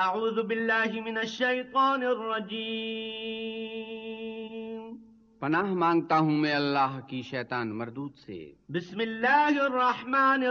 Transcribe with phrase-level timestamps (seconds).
[0.00, 4.96] أعوذ بالله من الشيطان الرجيم.
[5.40, 10.44] پناہ مانگتا ہوں میں اللہ کی شیطان مردود سے۔ بسم الله الرحمن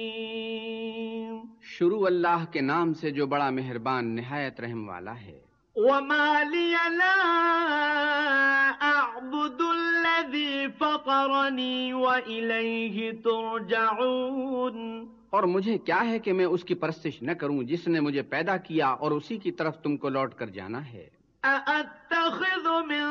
[0.00, 5.40] الرحيم شروع اللہ کے نام سے جو بڑا مہربان نہایت رحم والا ہے۔
[5.76, 15.06] وما لي لا أعبد الذي فطرني وإليه ترجعون.
[15.30, 18.56] اور مجھے کیا ہے کہ میں اس کی پرستش نہ کروں جس نے مجھے پیدا
[18.56, 23.06] کیا اور اسی کی طرف تم کو لوٹ کر جانا ہے؟ أأتخذ من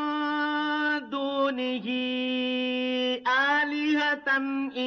[1.09, 1.85] دونه
[3.27, 4.37] آلهة
[4.77, 4.81] إن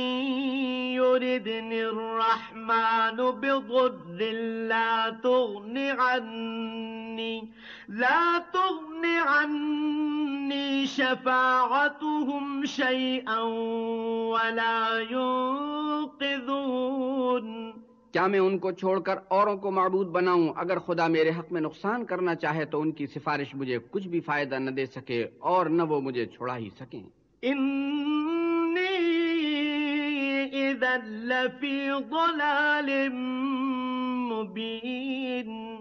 [0.95, 4.32] يردني الرحمن بضر
[4.68, 7.52] لا تغن عني
[7.88, 13.40] لا تغن عني شفاعتهم شيئا
[14.30, 15.01] ولا
[16.20, 17.81] ينقذون.
[18.12, 21.61] کیا میں ان کو چھوڑ کر اوروں کو معبود بناؤں؟ اگر خدا میرے حق میں
[21.61, 25.66] نقصان کرنا چاہے تو ان کی سفارش مجھے کچھ بھی فائدہ نہ دے سکے اور
[25.66, 27.02] نہ وہ مجھے چھوڑا ہی سکیں۔
[27.46, 27.79] إني
[30.51, 33.09] إذا لفي ضلال
[34.32, 35.76] مبين.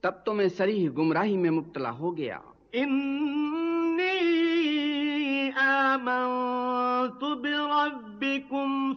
[0.00, 2.38] تب تو میں سریح گمراہی میں مبتلا ہو گیا۔
[2.76, 4.35] إني
[5.54, 7.24] آمنت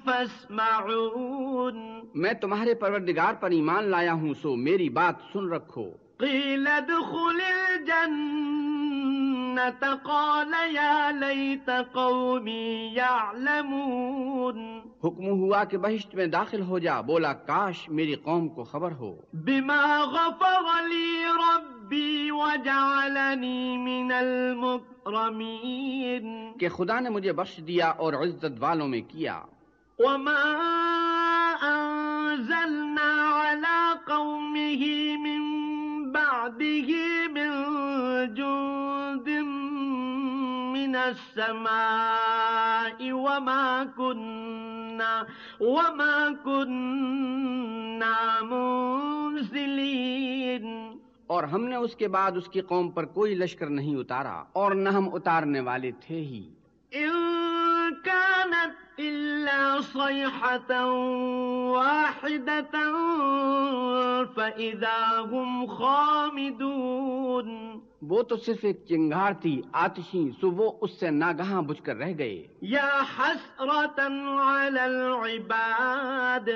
[0.06, 7.42] فاسمعون۔ میں تمہارے پروردگار پر ایمان لایا ہوں سو میری بات سن رکھو۔ قيل ادخل
[9.60, 17.34] الجنة؟ قال يا ليت قومي يعلمون۔ حکم ہوا کہ بہشت میں داخل ہو جا بولا
[17.34, 24.88] کاش میری قوم کو خبر ہو۔ بما غفر لي ربي وجعلني من المكرمين۔
[26.60, 29.42] کہ خدا نے مجھے بخش دیا اور عزت والوں میں کیا۔
[30.00, 30.56] وما
[31.62, 34.86] أنزلنا على قومه
[35.20, 35.59] من
[41.04, 45.24] السماء وما كنا
[45.60, 50.98] وما كنا منزلين۔
[51.28, 54.72] اور ہم نے اس کے بعد اس کی قوم پر کوئی لشکر نہیں اتارا اور
[54.72, 56.50] نہ ہم اتارنے والے تھے ہی۔
[58.04, 60.74] كانت إلا صيحة
[61.76, 62.88] واحدة
[64.36, 67.69] فإذا هم خامدون۔
[68.02, 72.14] وہ تو صرف ایک چنگار تھی آتشی سو وہ اس سے ناگہاں بجھ کر رہ
[72.18, 76.50] گئے۔ يا حسرة على العباد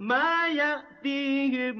[0.00, 1.78] ما يأتيهم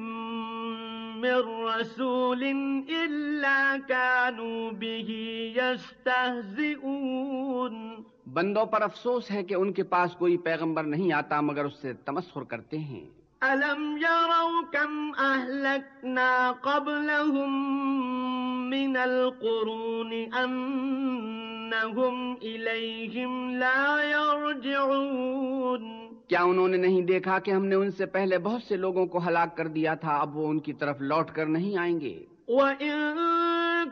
[1.19, 2.43] من رسول
[2.89, 5.07] إلا كانوا به
[5.55, 8.03] يستهزئون
[8.33, 11.93] بندوں پر افسوس ہے کہ ان کے پاس کوئی پیغمبر نہیں آتا مگر اس سے
[11.93, 13.09] تمسخر کرتے ہیں۔
[13.41, 17.51] ألم يروا كم أهلكنا قبلهم
[18.69, 20.13] من القرون
[20.43, 25.83] أنهم إليهم لا يرجعون۔
[26.27, 29.19] کیا انہوں نے نہیں دیکھا کہ ہم نے ان سے پہلے بہت سے لوگوں کو
[29.27, 33.17] ہلاک کر دیا تھا؟ اب وہ ان کی طرف لوٹ کر نہیں آئیں گے۔ وَإِن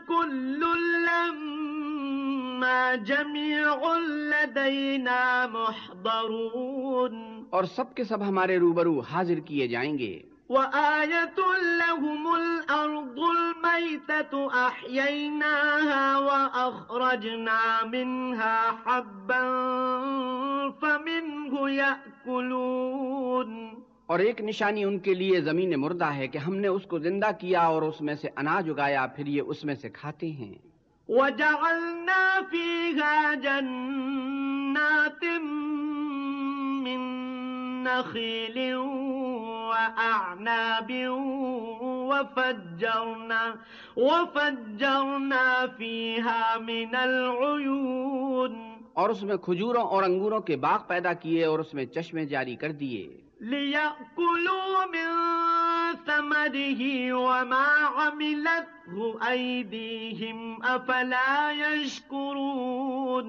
[0.06, 7.16] كُلٌّ لَّمَّا جَمِيعٌ لَّدَيْنَا مُحْضَرُونَ۔
[7.50, 16.16] اور سب کے سب ہمارے روبرو حاضر کیے جائیں گے۔ وآية لهم الأرض الميتة أحييناها
[16.18, 19.44] وأخرجنا منها حبا
[20.80, 23.66] فمنه يأكلون.
[24.06, 27.30] اور ایک نشانی ان کے لیے زمین مردہ ہے کہ ہم نے اس کو زندہ
[27.40, 30.54] کیا اور اس میں سے اناج اگایا پھر یہ اس میں سے کھاتے ہیں۔
[31.08, 35.24] وجعلنا فيها جنات
[37.88, 38.74] نخيل
[39.70, 40.90] وأعناب
[42.10, 43.42] وفجرنا
[43.96, 48.52] وفجرنا فيها من العيون.
[48.94, 52.56] اور اس میں کھجوروں اور انگوروں کے باغ پیدا کیے اور اس میں چشمے جاری
[52.56, 55.08] کر دیے۔ ليأكلوا من
[56.06, 57.66] ثمره وما
[57.96, 63.28] عملته أيديهم أفلا يشكرون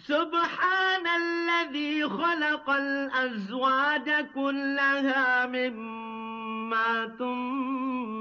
[0.00, 8.19] سبحان الذي خلق الأزواج كلها مما تم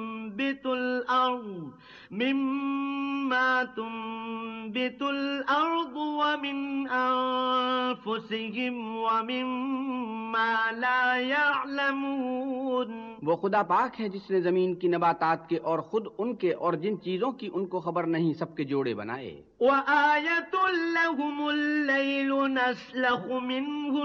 [0.65, 1.71] الأرض
[2.11, 13.09] مما تنبت الأرض ومن أنفسهم ومما لا يعلمون.
[13.23, 16.73] وہ خدا پاک ہے جس نے زمین کی نباتات کے اور خود ان کے اور
[16.73, 20.55] جن چیزوں کی ان کو خبر نہیں سب کے جوڑے بنائے۔ وآية
[20.93, 23.99] لهم الليل نسلخ منه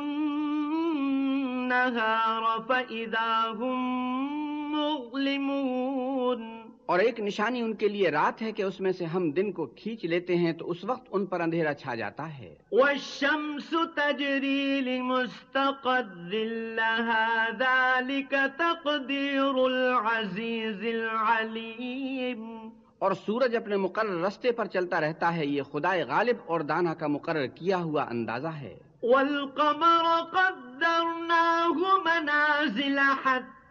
[1.45, 4.34] النهار فإذا هم
[4.75, 9.53] مظلمون۔ اور ایک نشانی ان کے لیے رات ہے کہ اس میں سے ہم دن
[9.53, 14.81] کو کھینچ لیتے ہیں تو اس وقت ان پر اندھیرا چھا جاتا ہے۔ والشمس تجري
[14.81, 22.69] لمستقر لها ذلك تقدير العزيز العليم۔
[22.99, 27.07] اور سورج اپنے مقرر رستے پر چلتا رہتا ہے یہ خدائے غالب اور دانا کا
[27.07, 32.99] مقرر کیا ہوا اندازہ ہے۔ والقمر قدرناه منازل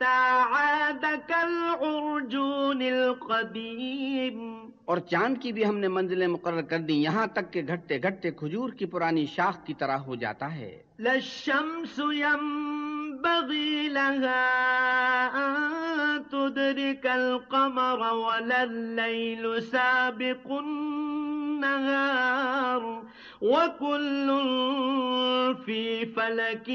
[0.04, 4.70] حتى عاد كالعرجون القديم.
[4.86, 8.32] اور چاند کی بھی ہم نے منزلیں مقرر کر دی یہاں تک کہ گھٹتے گھٹتے
[8.32, 14.58] کھجور کی پرانی شاخ کی طرح ہو جاتا ہے۔ لا الشمس ينبغي لها
[15.36, 15.74] أن
[16.30, 21.84] تدرك القمر ولا الليل سابق النهار.
[23.42, 24.30] وكل
[25.66, 26.70] في فلك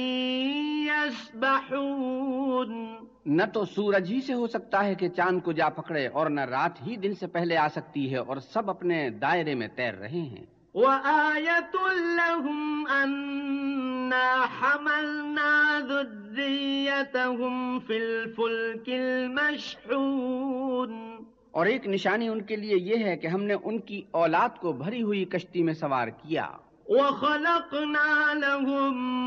[0.89, 2.87] يسبحون.
[3.27, 6.41] نہ تو سورج ہی سے ہو سکتا ہے کہ چاند کو جا پکڑے اور نہ
[6.41, 10.09] رات ہی دن سے پہلے آ سکتی ہے اور سب اپنے دائرے میں تیر رہے
[10.09, 21.17] ہیں۔ وآية لهم أنا حملنا ذريتهم في الفلك المشحون۔
[21.51, 24.73] اور ایک نشانی ان کے لیے یہ ہے کہ ہم نے ان کی اولاد کو
[24.73, 26.49] بھری ہوئی کشتی میں سوار کیا۔
[26.89, 29.23] وخلقنا لهم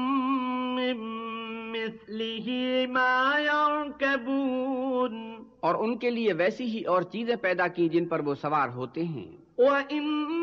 [0.75, 1.30] من
[1.71, 5.43] مثله ما يركبون.
[5.59, 9.03] اور ان کے لیے ویسی ہی اور چیزیں پیدا کی جن پر وہ سوار ہوتے
[9.03, 10.33] ہیں۔ وإن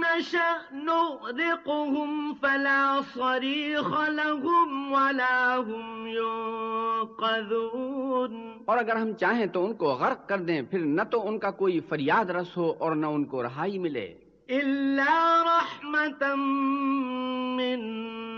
[0.00, 9.86] نشأ نغرقهم فلا صريخ لهم ولا هم ينقذون۔ اور اگر ہم چاہیں تو ان کو
[9.86, 13.24] غرق کر دیں پھر نہ تو ان کا کوئی فریاد رس ہو اور نہ ان
[13.24, 14.14] کو رہائی ملے۔
[14.50, 16.40] إلا رحمة
[17.56, 18.37] منا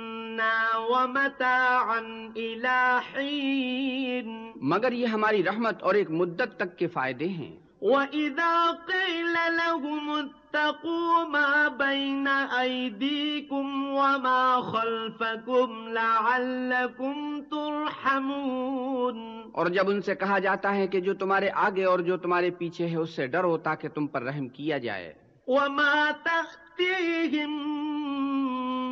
[0.75, 4.52] ومتاعا إلى حين.
[4.56, 11.25] مگر یہ ہماری رحمت اور ایک مدت تک کے فائدے ہیں۔ وإذا قيل لهم اتقوا
[11.25, 12.28] ما بين
[12.60, 21.50] أيديكم وما خلفكم لعلكم ترحمون۔ اور جب ان سے کہا جاتا ہے کہ جو تمہارے
[21.54, 25.12] آگے اور جو تمہارے پیچھے ہے اس سے ڈرو تاکہ تم پر رحم کیا جائے۔
[25.46, 27.81] وما تأتيهم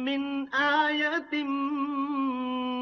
[0.04, 1.42] من آية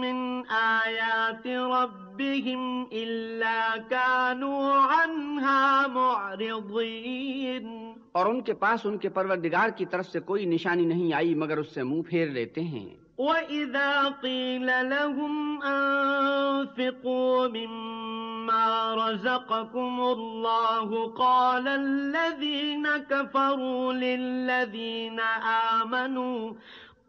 [0.00, 0.16] من
[0.58, 7.66] آيات ربهم إلا كانوا عنها معرضين
[8.12, 11.58] اور ان کے پاس ان کے پروردگار کی طرف سے کوئی نشانی نہیں آئی مگر
[11.58, 12.86] اس سے منہ پھیر لیتے ہیں۔
[13.18, 15.34] وَإِذا قِيلَ لَهُمْ
[15.64, 20.88] أَنفِقُوا مِمَّا رَزَقَكُمُ اللَّهُ
[21.20, 25.20] قَالَ الَّذِينَ كَفَرُوا لِلَّذِينَ
[25.52, 26.50] آمَنُوا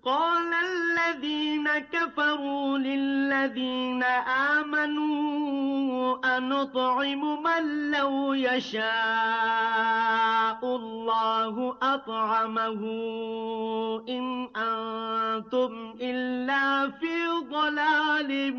[0.08, 4.04] قال الذين كفروا للذين
[4.56, 8.86] آمنوا أنطعم من لو يشاء
[10.64, 12.82] الله أطعمه
[14.10, 18.54] إن أنتم إلا في ضلال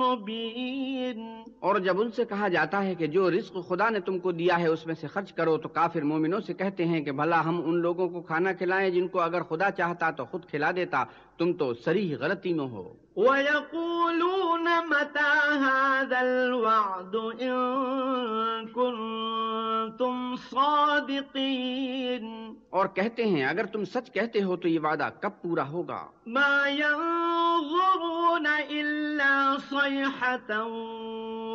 [0.00, 1.45] مبين.
[1.60, 4.58] اور جب ان سے کہا جاتا ہے کہ جو رزق خدا نے تم کو دیا
[4.60, 7.60] ہے اس میں سے خرچ کرو، تو کافر مومنوں سے کہتے ہیں کہ بھلا ہم
[7.64, 11.04] ان لوگوں کو کھانا کھلائیں جن کو اگر خدا چاہتا تو خود کھلا دیتا،
[11.38, 22.24] تم تو سریح غلطی میں ہو۔ ويقولون متى هذا الوعد إن كنتم صادقين؟
[22.70, 26.68] اور کہتے ہیں اگر تم سچ کہتے ہو تو یہ وعدہ کب پورا ہوگا؟ ما
[26.68, 30.50] ينظرون إلا صيحة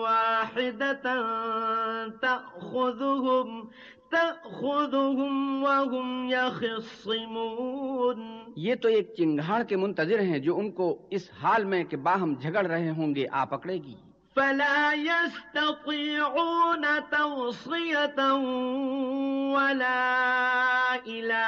[0.01, 1.05] واحدة
[2.21, 3.69] تأخذهم
[4.11, 11.65] تأخذهم وهم يخصمون۔ یہ تو ایک چنگھاڑ کے منتظر ہیں جو ان کو اس حال
[11.65, 13.95] میں کہ باہم جھگڑ رہے ہوں گے آ پکڑے گی۔
[14.35, 18.21] فلا يستطيعون توصية
[19.53, 21.43] ولا إلى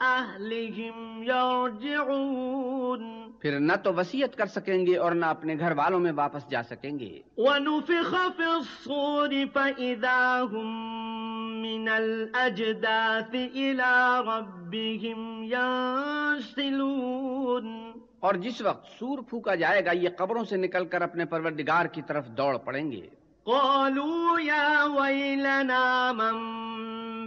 [0.00, 6.12] أهلهم يرجعون۔ پھر نہ تو وسیعت کر سکیں گے اور نہ اپنے گھر والوں میں
[6.12, 18.34] واپس جا سکیں گے۔ ونفخ في الصور فإذا هم من الأجداث إلى ربهم ينسلون اور
[18.34, 22.26] جس وقت سور پھونکا جائے گا یہ قبروں سے نکل کر اپنے پروردگار کی طرف
[22.26, 23.08] دوڑ پڑیں گے۔
[23.44, 26.36] قالوا يا ويلنا من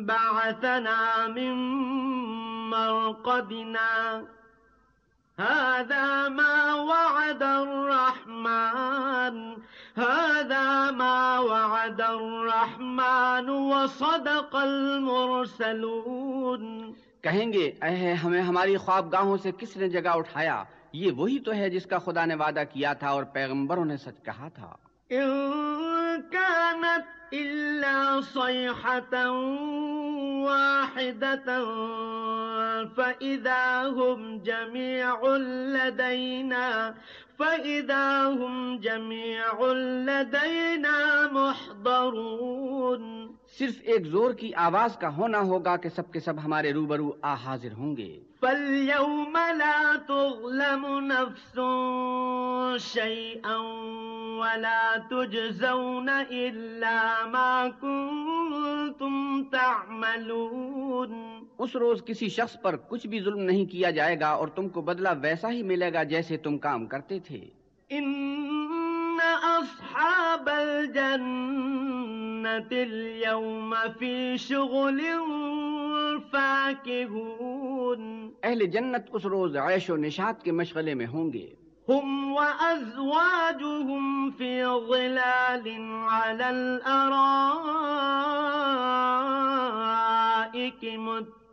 [0.06, 1.54] بعثنا من
[2.70, 4.22] مرقدنا۔
[5.40, 9.56] هذا ما وعد الرحمن
[9.98, 16.94] هذا ما وعد الرحمن وصدق المرسلون.
[17.22, 20.64] کہیں گے اے ہمیں ہماری خواب گاہوں سے کس نے جگہ اٹھایا؟
[20.94, 24.26] یہ وہی تو ہے جس کا خدا نے وعدہ کیا تھا اور پیغمبروں نے سچ
[24.26, 24.76] کہا تھا۔
[25.12, 29.36] إن كانت إلا صيحة
[30.46, 31.66] واحدة
[32.84, 35.36] فإذا هم جميع
[35.76, 36.96] لدينا
[37.40, 43.35] فإذا هم جميع لدينا محضرون.
[43.60, 47.34] صرف ایک زور کی آواز کا ہونا ہوگا کہ سب کے سب ہمارے روبرو آ
[47.34, 51.60] حاضر ہوں گے۔ فاليوم لا تظلم نفس
[52.94, 53.58] شيئا
[54.38, 61.14] ولا تجزون إلا ما كنتم تعملون۔
[61.58, 64.82] اس روز کسی شخص پر کچھ بھی ظلم نہیں کیا جائے گا اور تم کو
[64.82, 67.66] بدلہ ویسا ہی ملے گا جیسے تم کام کرتے تھے۔
[68.00, 70.50] إن أصحاب
[72.46, 75.02] الجنة اليوم في شغل
[76.34, 78.34] فاكهون.
[78.44, 81.56] أهل جنت اس روز عيش و نشاط کے مشغلے میں ہوں گے
[81.90, 85.78] هم وأزواجهم في ظلال
[86.10, 86.86] على الأرائك
[90.84, 91.45] متقون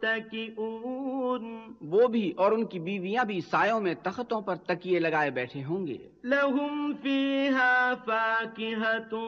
[1.80, 5.86] وہ بھی اور ان کی بیویاں بھی سایوں میں تختوں پر تکیے لگائے بیٹھے ہوں
[5.86, 9.18] گے۔ لهم فيها فاكهة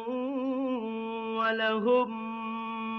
[1.36, 2.10] ولهم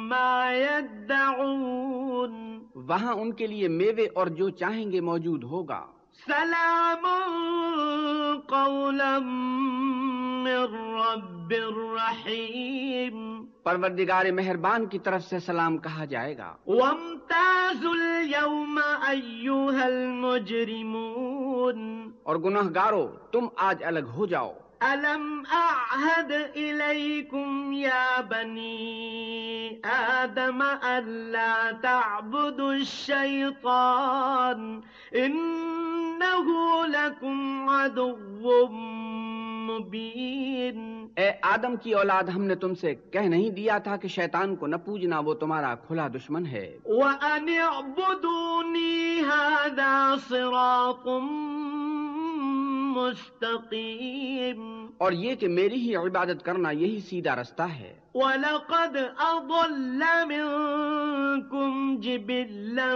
[0.09, 2.33] ما يدعون
[2.75, 5.85] وہاں ان کے لیے میوے اور جو چاہیں گے موجود ہوگا۔
[6.27, 7.07] سلام
[8.47, 9.19] قولا
[10.43, 11.53] من رب
[11.95, 22.35] رحيم پروردگار مہربان کی طرف سے سلام کہا جائے گا۔ وامتازوا اليوم أيها المجرمون۔ اور
[22.35, 24.53] گناہ گارو تم آج الگ ہو جاؤ۔
[24.93, 34.59] ألم أعهد إليكم يا بني آدم ألا تعبدوا الشيطان
[35.15, 36.47] إنه
[36.85, 38.67] لكم عدو
[39.69, 44.55] مبين اے آدم کی اولاد ہم نے تم سے کہہ نہیں دیا تھا کہ شیطان
[44.55, 49.93] کو نہ پوجنا وہ تمہارا کھلا دشمن ہے۔ وأن اعبدوني هذا
[50.29, 51.07] صراط
[52.97, 61.71] مستقيم اور یہ کہ میری ہی عبادت کرنا یہی سیدھا رستہ ہے۔ ولقد أضل منكم
[61.99, 62.93] جبلا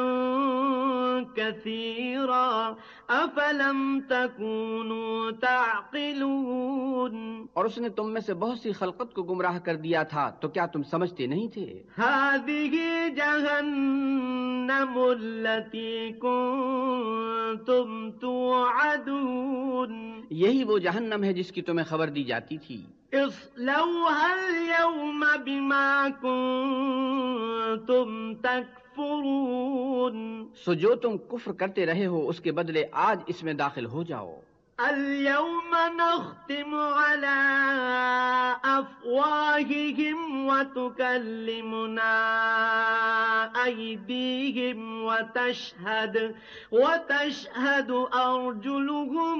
[1.38, 2.77] كثيرا
[3.09, 7.15] أفلم تكونوا تعقلون
[7.53, 10.45] اور اس نے تم میں سے بہت سی خلقت کو گمراہ کر دیا تھا تو
[10.47, 12.73] کیا تم سمجھتے نہیں تھے؟ هذه
[13.17, 17.89] جهنم التي كنتم
[18.21, 19.91] توعدون
[20.43, 22.79] یہی وہ جہنم ہے جس کی تمہیں خبر دی جاتی تھی۔
[23.13, 30.46] اصلوها اليوم بما كنتم تكفرون.
[30.66, 34.04] سو جو تم کفر کرتے رہے ہو اس کے بدلے آج اس میں داخل ہو
[34.04, 34.36] جاؤ۔
[34.78, 37.42] اليوم نختم على
[38.63, 42.16] أفواههم وتكلمنا
[43.66, 46.36] أيديهم وتشهد
[46.72, 49.38] وتشهد أرجلهم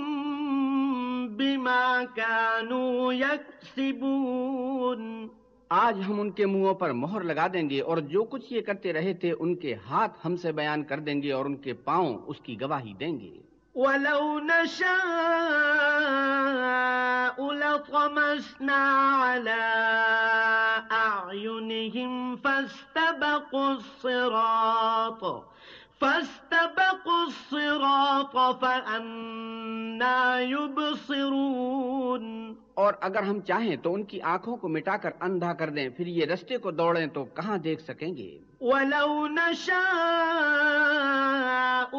[1.28, 5.30] بما كانوا يكسبون.
[5.70, 8.94] آج ہم ان کے منہوں پر مہر لگا دیں گے اور جو کچھ یہ کرتے
[8.94, 12.18] رہے تھے ان کے ہاتھ ہم سے بیان کر دیں گے اور ان کے پاؤں
[12.28, 13.38] اس کی گواہی دیں گے۔
[13.76, 15.00] ولو نشاء
[17.54, 18.82] لطمسنا
[19.24, 19.68] على
[20.92, 25.24] أعينهم فاستبقوا الصراط
[26.00, 32.26] فاستبقوا الصراط فأنا يبصرون
[32.80, 36.08] اور اگر ہم چاہیں تو ان کی آنکھوں کو مٹا کر اندھا کر دیں پھر
[36.08, 40.70] یہ رستے کو دوڑیں تو کہاں دیکھ سکیں گے؟ ولو نشاء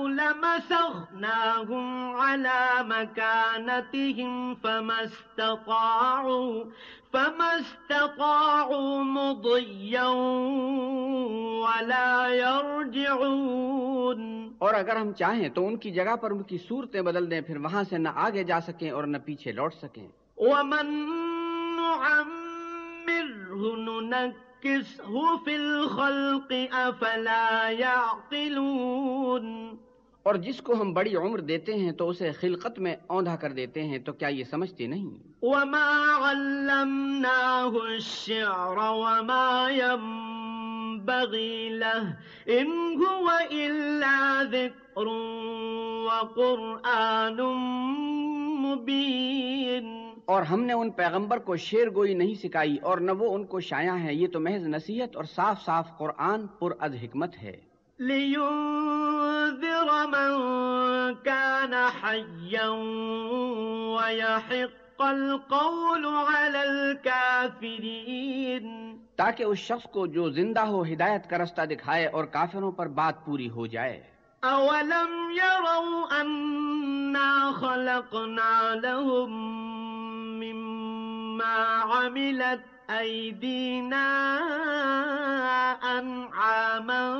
[0.09, 6.65] لمسخناهم على مكانتهم فما استطاعوا
[7.13, 10.11] فما استطاعوا مضيا
[11.65, 17.31] ولا يرجعون۔ اور اگر ہم چاہیں تو ان کی جگہ پر ان کی صورتیں بدل
[17.31, 20.09] دیں پھر وہاں سے نہ آگے جا سکیں اور نہ پیچھے لوٹ سکیں۔
[20.41, 20.87] ومن
[21.77, 29.47] نعمره ننكسه في الخلق أفلا يعقلون
[30.27, 33.81] اور جس کو ہم بڑی عمر دیتے ہیں تو اسے خلقت میں اوندھا کر دیتے
[33.83, 35.11] ہیں تو کیا یہ سمجھتے نہیں؟
[35.43, 42.17] وما علمناه الشعر وما ينبغي له
[42.49, 45.07] إن هو إلا ذكر
[46.07, 47.41] وقرآن
[48.63, 50.00] مبين
[50.31, 53.61] اور ہم نے ان پیغمبر کو شیر گوئی نہیں سکھائی اور نہ وہ ان کو
[53.61, 57.57] شایع ہے یہ تو محض نصیحت اور صاف صاف قرآن پر از حکمت ہے۔
[57.99, 62.71] لينذر من كان حيا
[63.97, 72.07] ويحق القول على الكافرين۔ تاکہ اس شخص کو جو زندہ ہو ہدایت کا رستہ دکھائے
[72.07, 74.03] اور کافروں پر بات پوری ہو جائے۔
[74.43, 79.80] أولم يروا أنا خلقنا لهم
[81.41, 84.39] مما عملت أيدينا
[85.99, 87.15] أنعاما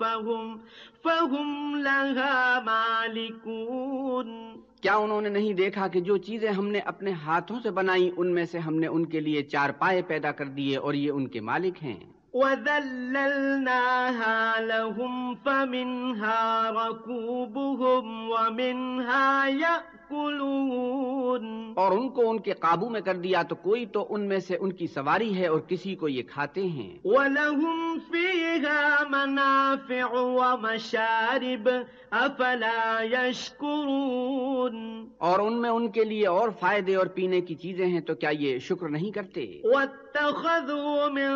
[0.00, 0.60] فهم,
[1.04, 4.54] فهم لها مالكون.
[4.82, 8.34] کیا انہوں نے نہیں دیکھا کہ جو چیزیں ہم نے اپنے ہاتھوں سے بنائی ان
[8.34, 11.26] میں سے ہم نے ان کے لیے چار پائے پیدا کر دیے اور یہ ان
[11.26, 12.00] کے مالک ہیں؟
[12.34, 19.94] وَذَلَّلْنَاهَا لَهُمْ فَمِنْهَا رَكُوبُهُمْ وَمِنْهَا يَأْكُلُونَ
[21.76, 24.56] اور ان کو ان کے قابو میں کر دیا تو کوئی تو ان میں سے
[24.60, 31.70] ان کی سواری ہے اور کسی کو یہ کھاتے ہیں۔ وَلَهُمْ فِيهَا مَنَافِعُ وَمَشَارِبُ
[32.12, 35.04] أَفَلَا يَشْكُرُونَ.
[35.18, 38.30] اور ان میں ان کے لیے اور فائدے اور پینے کی چیزیں ہیں تو کیا
[38.38, 41.30] یہ شکر نہیں کرتے؟ وَاتَّخَذُوا مِن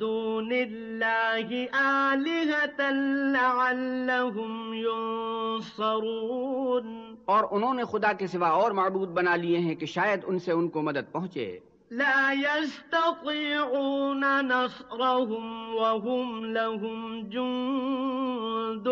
[0.00, 2.94] دُونِ اللَّهِ آلِهَةً
[3.32, 7.09] لَعَلَّهُمْ يُنصَرُونَ.
[7.30, 10.52] اور انہوں نے خدا کے سوا اور معبود بنا لیے ہیں کہ شاید ان سے
[10.52, 11.58] ان کو مدد پہنچے۔
[11.90, 18.86] لا يستطيعون نصرهم وهم لهم جند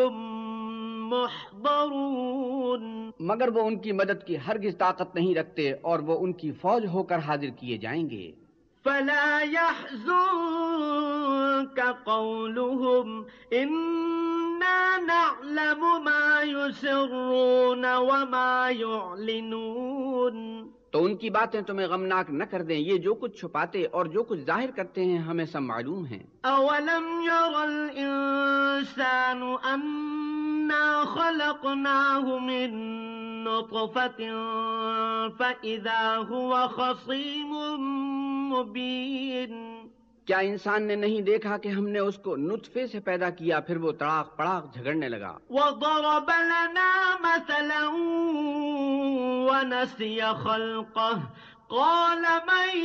[0.99, 6.52] محضرون۔ مگر وہ ان کی مدد کی ہرگز طاقت نہیں رکھتے اور وہ ان کی
[6.52, 8.33] فوج ہو کر حاضر کیے جائیں گے۔
[8.85, 10.18] فلا يحزنك
[12.06, 13.26] قولهم.
[13.52, 20.38] إنا نعلم ما يسرون وما يعلنون.
[20.90, 24.23] تو ان کی باتیں تمہیں غمناک نہ کر دیں، یہ جو کچھ چھپاتے اور جو
[24.23, 32.71] کچھ ظاہر کرتے ہیں ہمیں سب معلوم ہیں۔ اولم ير الانسان أنا خلقناه من
[33.45, 34.23] نطفة
[35.38, 37.52] فإذا هو خصيم
[38.53, 39.79] مبين
[40.28, 43.76] کیا انسان نے نہیں دیکھا کہ ہم نے اس کو نطفے سے پیدا کیا پھر
[43.76, 47.88] وہ تڑاق پڑاق جھگڑنے لگا۔ وضرب لنا مثلا
[49.50, 51.20] ونسي خلقه۔
[51.68, 52.78] قال من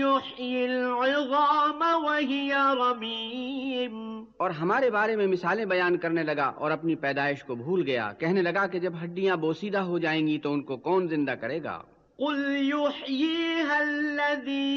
[0.00, 7.44] يحيي العظام وهي رميم۔ اور ہمارے بارے میں مثالیں بیان کرنے لگا اور اپنی پیدائش
[7.44, 10.76] کو بھول گیا۔ کہنے لگا کہ جب ہڈیاں بوسیدہ ہو جائیں گی تو ان کو
[10.76, 11.82] کون زندہ کرے گا؟
[12.18, 14.74] قل يحييها الذي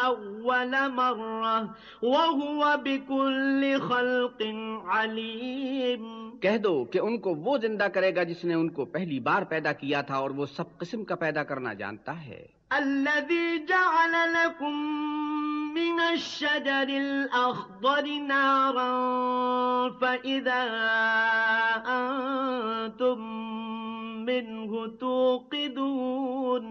[0.09, 1.63] أول مرة
[2.03, 4.43] وهو بكل خلق
[4.89, 9.21] عليم۔ کہہ دو کہ ان کو وہ زندہ کرے گا جس نے ان کو پہلی
[9.21, 14.33] بار پیدا کیا تھا اور وہ سب قسم کا پیدا کرنا جانتا ہے۔ الذي جعل
[14.33, 14.75] لكم
[15.75, 18.91] من الشجر الأخضر نارا
[19.91, 20.65] فإذا
[21.87, 23.21] أنتم
[24.27, 26.65] منه توقدون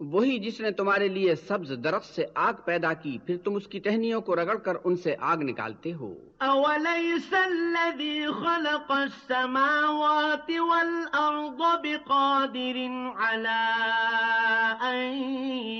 [0.00, 3.78] وہی جس نے تمہارے لیے سبز درخت سے آگ پیدا کی، پھر تم اس کی
[3.78, 6.14] ٹہنیوں کو رگڑ کر ان سے آگ نکالتے ہو۔
[6.46, 12.76] أوليس الذي خلق السماوات والأرض بقادر
[13.16, 13.72] على
[14.80, 15.12] أن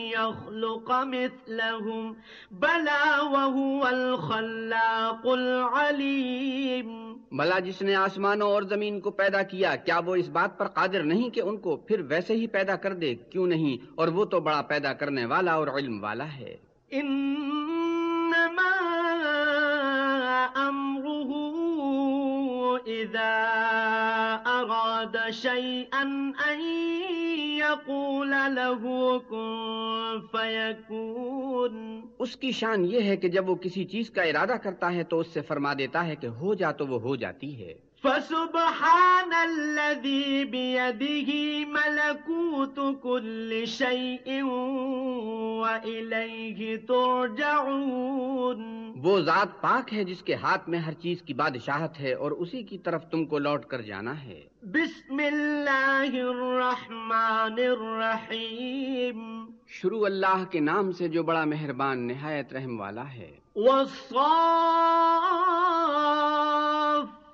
[0.06, 2.12] يخلق مثلهم،
[2.50, 10.14] بلى وهو الخلاق العليم بلا جس نے آسمانوں اور زمین کو پیدا کیا کیا وہ
[10.14, 13.46] اس بات پر قادر نہیں کہ ان کو پھر ویسے ہی پیدا کر دے؟ کیوں
[13.46, 16.56] نہیں؟ اور وہ تو بڑا پیدا کرنے والا اور علم والا ہے۔
[22.86, 23.42] إذا
[24.46, 26.02] أراد شيئا
[26.48, 26.60] أن
[27.58, 28.84] يقول له
[29.28, 32.00] كن فيكون.
[32.18, 35.18] اس کی شان یہ ہے کہ جب وہ کسی چیز کا ارادہ کرتا ہے تو
[35.18, 37.74] اس سے فرما دیتا ہے کہ ہو جا تو وہ ہو جاتی ہے۔
[38.06, 41.30] فسبحان الذي بيده
[41.68, 44.42] ملكوت كل شيء
[45.62, 48.60] وإليه ترجعون.
[48.96, 52.62] وہ ذات پاک ہے جس کے ہاتھ میں ہر چیز کی بادشاہت ہے اور اسی
[52.62, 60.60] کی طرف تم کو لوٹ کر جانا ہے۔ بسم الله الرحمن الرحيم شروع اللہ کے
[60.60, 63.46] نام سے جو بڑا مہربان نہایت رحم والا ہے۔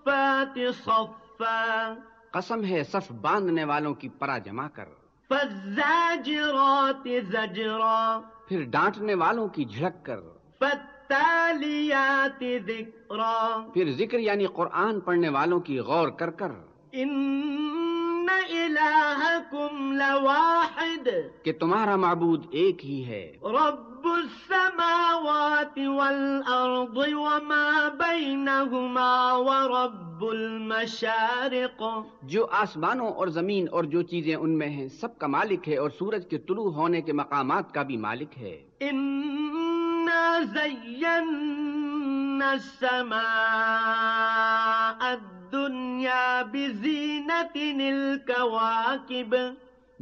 [0.07, 1.95] صفا.
[2.31, 4.85] قسم ہے صف باندھنے والوں کی پرا جما کر۔
[5.29, 8.21] فالزاجرات زجرا.
[8.49, 10.21] پھر ڈانٹنے والوں کی جھڑک کر۔
[10.59, 16.51] فالتاليات ذكرا پھر ذکر یعنی قرآن پڑھنے والوں کی غور کر کر۔
[16.95, 21.09] إن إلهكم لواحد.
[21.43, 31.83] کہ تمہارا معبود ایک ہی ہے۔ رب رب السماوات والأرض وما بينهما ورب المشارق.
[32.23, 35.91] جو آسمانوں اور زمین اور جو چیزیں ان میں ہیں سب کا مالک ہے اور
[35.99, 47.81] سورج کے طلوع ہونے کے مقامات کا بھی مالک ہے۔ إنا زينا السماء الدنيا بزينة
[47.81, 49.37] الكواكب.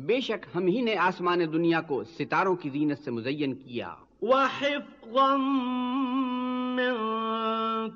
[0.06, 5.36] بے شک ہم ہی نے آسمان دنیا کو ستاروں کی زینت سے مزین کیا۔ وحفظا
[6.76, 6.94] من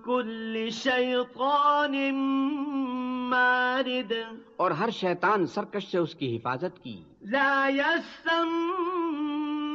[0.05, 2.15] كل شيطان
[3.31, 4.13] مارد۔
[4.57, 7.69] اور ہر شیطان سرکش سے اس کی حفاظت کی۔ لا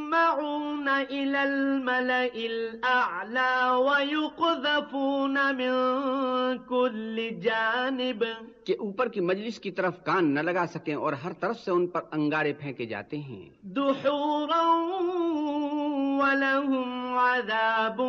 [0.09, 5.73] يسمعون إلى الملأ الأعلى ويقذفون من
[6.67, 8.25] كل جانب.
[8.63, 11.87] کہ اوپر کی مجلس کی طرف کان نہ لگا سکیں اور ہر طرف سے ان
[11.87, 14.65] پر انگارے پھینکے جاتے ہیں۔ دحورا
[16.23, 17.99] ولهم عذاب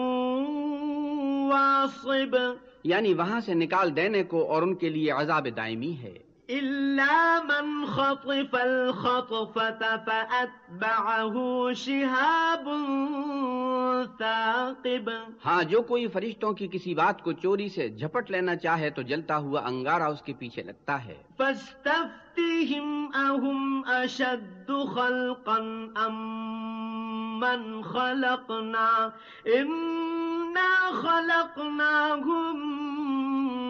[1.51, 2.37] واصب.
[2.85, 7.87] یعنی وہاں سے نکال دینے کو اور ان کے لیے عذاب دائمی ہے۔ إلا من
[7.87, 11.35] خطف الخطفة فأتبعه
[11.75, 12.69] شهاب
[14.19, 15.11] ثاقب.
[15.45, 19.37] ہاں جو کوئی فرشتوں کی کسی بات کو چوری سے جھپٹ لینا چاہے تو جلتا
[19.37, 25.59] ہوا انگارہ اس کے پیچھے لگتا ہے۔ فاستفتهم أهم أشد خلقا
[26.07, 26.19] أم
[27.39, 29.09] من خلقنا؟
[29.47, 32.59] إنا خلقناهم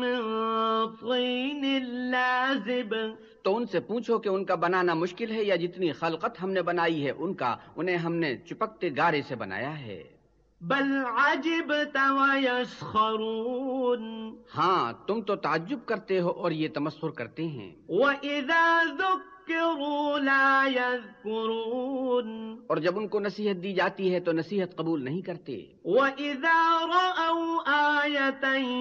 [0.00, 2.94] من لازب۔
[3.42, 6.62] تو ان سے پوچھو کہ ان کا بنانا مشکل ہے یا جتنی خلقت ہم نے
[6.62, 10.19] بنائی ہے، ان کا، انہیں ہم نے چپکتے گارے سے بنایا ہے۔
[10.60, 14.36] بل عجبت ويسخرون.
[14.56, 22.56] ہاں تم تو تعجب کرتے ہو اور یہ تمسخر کرتے ہیں۔ وإذا ذكروا لا يذكرون.
[22.66, 27.62] اور جب ان کو نصیحت دی جاتی ہے تو نصیحت قبول نہیں کرتے۔ وإذا رأوا
[27.66, 28.74] آية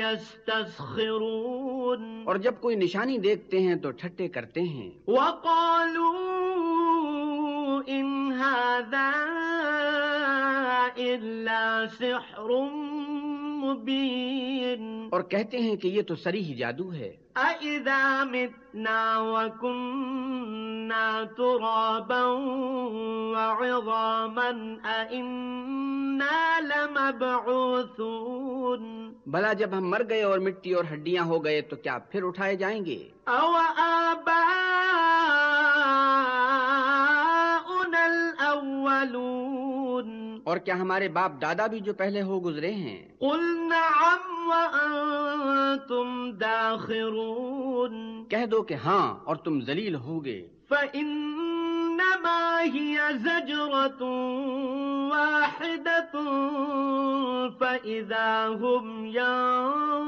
[0.00, 2.22] يستسخرون.
[2.24, 6.75] اور جب کوئی نشانی دیکھتے ہیں تو ٹھٹے کرتے ہیں۔ وقالوا
[7.88, 9.10] إن هذا
[10.98, 12.50] إلا سحر
[13.62, 21.04] مبين اور کہتے ہیں کہ یہ تو سری ہی جادو ہے۔ أإذا متنا وكنا
[21.36, 22.24] ترابا
[23.32, 24.50] وعظاما
[24.84, 26.60] أإنا
[27.66, 28.82] لمبعوثون
[29.26, 32.54] بھلا جب ہم مر گئے اور مٹی اور ہڈیاں ہو گئے تو کیا پھر اٹھائے
[32.56, 35.45] جائیں گے؟ أو آباؤنا
[38.88, 40.38] الأولون.
[40.44, 48.24] اور کیا ہمارے باپ دادا بھی جو پہلے ہو گزرے ہیں؟ قل نعم وأنتم داخرون.
[48.28, 54.06] کہہ دو کہ ہاں اور تم ذلیل ہوگے۔ فإنما هي زجرة
[55.08, 56.22] واحدة
[57.58, 60.06] فإذا هم ينظرون.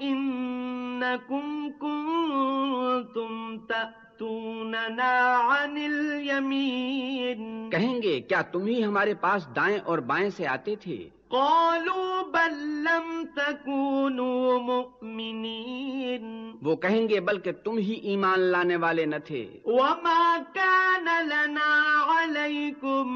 [0.00, 10.30] إنكم كنتم تأتوننا عن اليمين۔ کہیں گے کیا تم ہی ہمارے پاس دائیں اور بائیں
[10.30, 16.50] سے آتے تھے؟ قالوا بل لم تكونوا مؤمنين.
[16.62, 21.70] وہ کہیں گے بلکہ تم ہی ایمان لانے والے نہ تھے۔ وما كان لنا
[22.08, 23.08] عليكم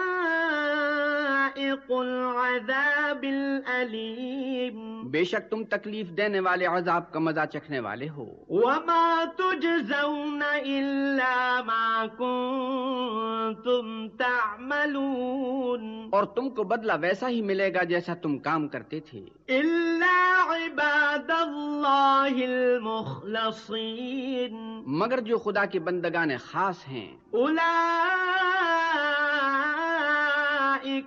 [1.71, 5.11] العذاب الأليم.
[5.11, 11.61] بے شک تم تکلیف دینے والے عذاب کا مزہ چکھنے والے ہو۔ وما تجزون إلا
[11.67, 16.09] ما كنتم تعملون.
[16.13, 19.25] اور تم کو بدلہ ویسا ہی ملے گا جیسا تم کام کرتے تھے۔
[19.61, 24.83] إلا عباد الله المخلصين.
[24.87, 27.17] مگر جو خدا کے بندگان خاص ہیں۔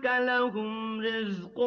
[0.04, 1.60] لهم رزق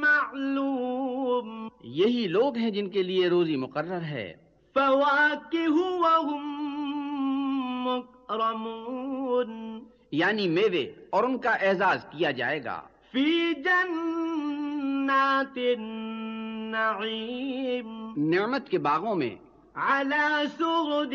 [0.00, 4.34] معلوم۔ یہی لوگ ہیں جن کے لیے روزی مقرر ہے۔
[4.74, 9.80] فواكه وهم مكرمون۔
[10.12, 19.14] یعنی میوے اور ان کا اعزاز کیا جائے گا۔ في جنات النعيم۔ نعمت کے باغوں
[19.14, 19.36] میں۔
[19.74, 21.14] على سرد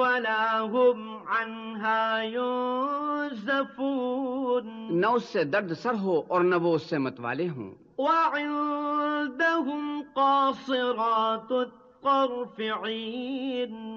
[0.02, 6.98] ولا هم عنها ينزفون۔ نہ اس سے درد سر ہو اور نہ وہ اس سے
[6.98, 11.52] متوالے ہوں۔ وعندهم قاصرات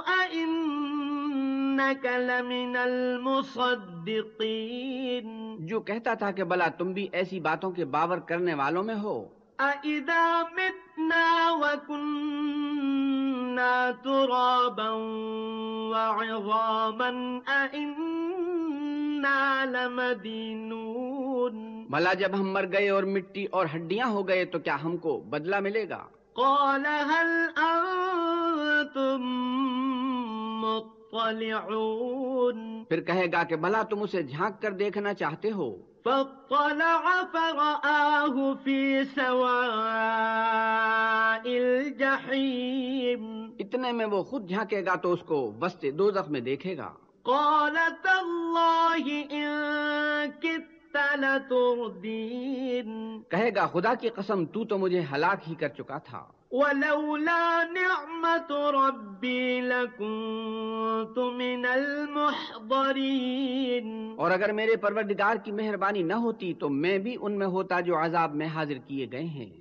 [0.09, 8.55] أئنك لمن المصدقين جو کہتا تھا کہ بلا تم بھی ایسی باتوں کے باور کرنے
[8.55, 12.03] والوں میں ہو۔ أَإِذَا مِتْنَا وَكُنَّا
[13.91, 14.91] تُرَابًا
[15.91, 21.57] وَعِظَامًا أَإِنَّا لَمَدِينُونَ
[21.91, 25.13] بھلا جب ہم مر گئے اور مٹی اور ہڈیاں ہو گئے تو کیا ہم کو
[25.31, 26.03] بدلہ ملے گا؟
[26.37, 29.23] قال هل أنتم
[31.11, 38.37] تطلعون پھر کہے گا کہ بھلا تم اسے جھانک کر دیکھنا چاہتے ہو؟ فاطلع فرآه
[38.65, 39.59] في سواء
[41.47, 43.23] الجحيم.
[43.59, 46.91] اتنے میں وہ خود جھانکے گا تو اس کو وسط دوزخ میں دیکھے گا.
[47.25, 49.49] قال تالله إن
[50.43, 50.78] كدت لتردين
[53.31, 58.75] کہے گا خدا کی قسم تو تو مجھے ہلاک ہی کر چکا تھا۔ ولولا نعمة
[58.75, 67.17] ربي لكنت من المحضرين اور اگر میرے پروردگار کی مہربانی نہ ہوتی تو میں بھی
[67.21, 69.61] ان میں ہوتا جو عذاب میں حاضر کیے گئے ہیں۔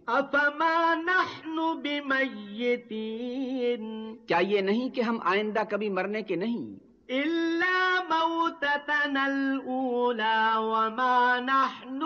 [0.96, 10.54] نحن بميتين کیا یہ نہیں کہ ہم آئندہ کبھی مرنے کے نہیں؟ إلا موتتنا الأولى
[10.58, 12.04] وما نحن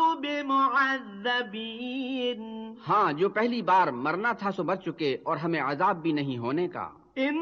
[1.21, 6.37] بمعذبين ہاں جو پہلی بار مرنا تھا سو مر چکے اور ہمیں عذاب بھی نہیں
[6.37, 7.37] ہونے کا۔ إن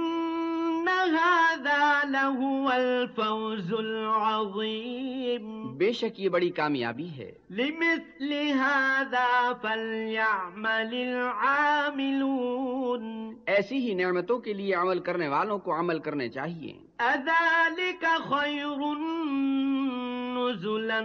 [1.16, 5.78] هذا لهو الفوز العظيم.
[5.78, 13.34] بے شک یہ بڑی کامیابی ہے۔ لمثل هذا فليعمل العاملون.
[13.46, 18.96] ایسی ہی نعمتوں کے لیے عمل کرنے والوں کو عمل کرنے چاہیے۔ أذلك خير
[20.36, 21.02] نزلا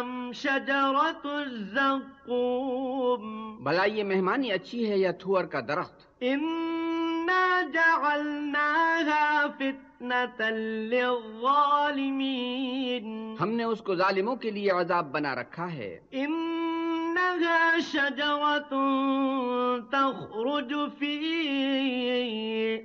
[0.00, 6.22] أم شجرة الزقوم؟ بھلا یہ مہمانی اچھی ہے یا تھور کا درخت؟
[7.28, 10.50] إنا جعلناها فتنة
[10.90, 18.76] للظالمين ہم نے اس کو ظالموں کے لیے عذاب بنا رکھا ہے۔ إنها شجرة
[19.90, 21.18] تخرج في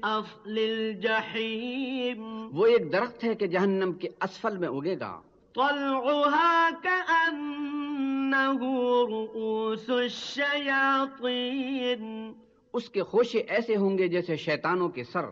[0.03, 5.21] أصل الجحيم وہ ایک درخت ہے کہ جہنم کے اسفل میں اگے گا۔
[5.55, 8.59] طلعها كأنه
[9.09, 12.33] رؤوس الشياطين
[12.73, 15.25] اس کے خوشے ایسے ہوں گے جیسے شیطانوں کے سر۔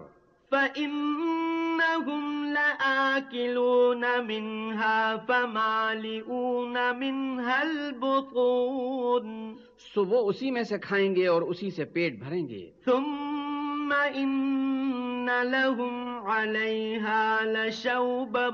[0.49, 9.56] فإنهم لآكلون منها فمالئون منها البطون۔
[9.93, 15.30] سو وہ اسی میں سے کھائیں گے اور اسی سے پیٹ بھریں گے۔ ثم إن
[15.43, 18.49] لهم عليها لشوبا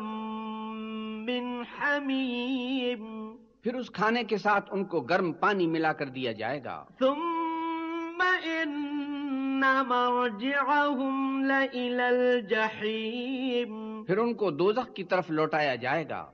[1.26, 6.64] من حميم۔ پھر اس کھانے کے ساتھ ان کو گرم پانی ملا کر دیا جائے
[6.64, 7.37] گا۔ ثم
[8.22, 14.06] إن مرجعهم لإلى الجحيم.
[14.06, 16.26] پھر ان کو دوزخ کی طرف لوٹایا جائے گا۔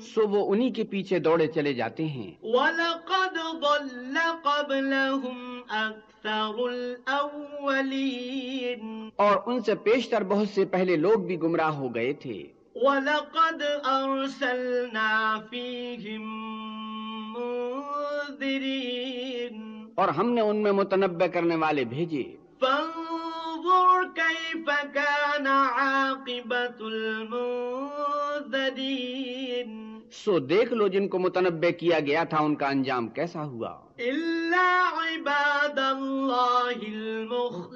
[0.00, 9.36] سو وہ انہی کے پیچھے دوڑے چلے جاتے ہیں۔ ولقد ضل قبلهم أكثر الأولين۔ اور
[9.46, 17.32] ان سے پیشتر بہت سے پہلے لوگ بھی گمراہ ہو گئے تھے۔ ولقد أرسلنا فيهم
[17.32, 29.37] منذرين۔ اور ہم نے ان میں متنبع کرنے والے بھیجے۔ فانظر كيف كان عاقبة المنذرين۔
[30.24, 34.98] سو دیکھ لو جن کو متنبع کیا گیا تھا ان کا انجام کیسا ہوا؟ إلا
[34.98, 36.98] عباد الله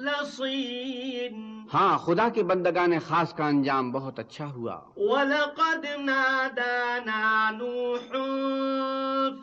[0.03, 8.17] المخلصين ہاں خدا کے بندگان خاص کا انجام بہت اچھا ہوا۔ ولقد نادانا نوح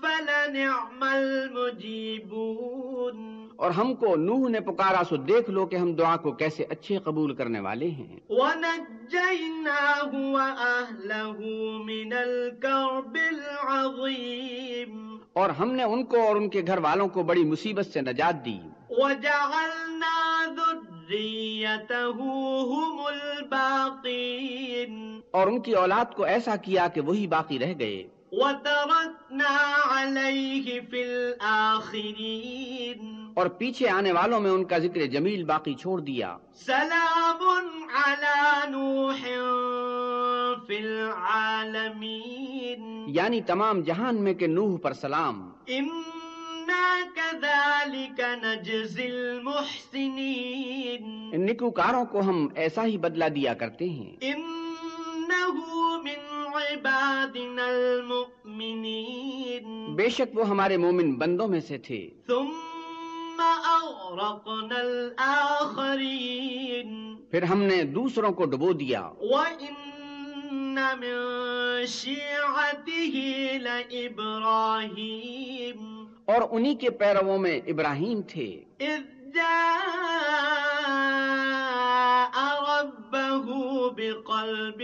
[0.03, 6.33] فلنعم المجيبون اور ہم کو نوح نے پکارا سو دیکھ لو کہ ہم دعا کو
[6.33, 11.45] کیسے اچھے قبول کرنے والے ہیں۔ ونجيناه وأهله
[11.85, 17.45] من الكرب العظيم۔ اور ہم نے ان کو اور ان کے گھر والوں کو بڑی
[17.45, 18.59] مصیبت سے نجات دی۔
[18.91, 22.27] وجعلنا ذريته
[22.67, 29.91] هم الباقين۔ اور ان کی اولاد کو ایسا کیا کہ وہی باقی رہ گئے۔ وتركنا
[29.91, 33.31] عليه في الآخرين.
[33.35, 37.69] اور پیچھے آنے والوں میں ان کا ذکر جمیل باقی چھوڑ دیا۔ سلام
[38.05, 39.29] على نوح
[40.67, 43.05] في العالمين.
[43.09, 45.51] یعنی تمام جہان میں کہ نوح پر سلام۔
[47.15, 51.31] كذلك نجزي المحسنين.
[51.33, 57.67] ان نکوکاروں کو ہم ایسا ہی بدلہ دیا کرتے ہیں۔ إنه من عبادنا
[58.61, 59.97] المؤمنين.
[59.97, 67.15] بے شک وہ ہمارے مومن بندوں میں سے تھے۔ ثم أغرقنا الآخرين.
[67.31, 71.05] پھر ہم نے دوسروں کو ڈبو دیا۔ وإن من
[71.89, 76.05] شيعته لإبراهيم.
[76.25, 80.21] اور انہی کے پیرووں میں ابراہیم تھے۔ إذ جاء
[82.61, 83.61] ربه
[83.97, 84.83] بقلب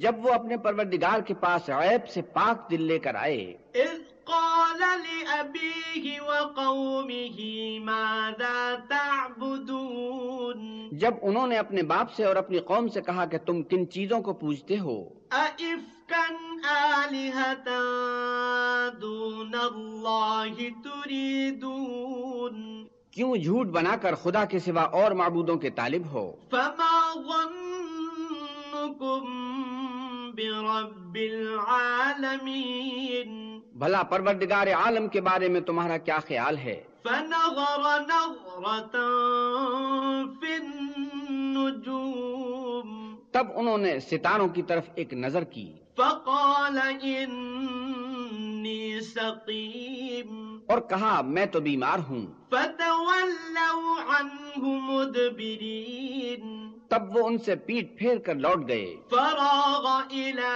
[0.00, 4.78] جب وہ اپنے پروردگار کے پاس عیب سے پاک دل لے کر آئے۔ إذ قال
[4.78, 13.24] لأبيه وقومه ماذا تعبدون؟ جب انہوں نے اپنے باپ سے اور اپنی قوم سے کہا
[13.24, 17.82] کہ تم کن چیزوں کو پوجتے ہو۔ أئفكا آلهة
[19.02, 26.32] دون الله تريدون کیوں جھوٹ بنا کر خدا کے سوا اور معبودوں کے طالب ہو؟
[26.50, 29.42] فما ظنكم
[30.34, 39.00] برب العالمين بھلا پروردگار عالم کے بارے میں تمہارا کیا خیال ہے؟ فنظر نظرة
[40.40, 50.78] في النجوم۔ تب انہوں نے ستاروں کی طرف ایک نظر کی۔ فقال إني سقيم اور
[50.78, 58.34] کہا میں تو بیمار ہوں۔ فتولوا عنه مدبرين تب وہ ان سے پیٹ پھیر کر
[58.34, 60.52] لوٹ گئے۔ فراغ إلى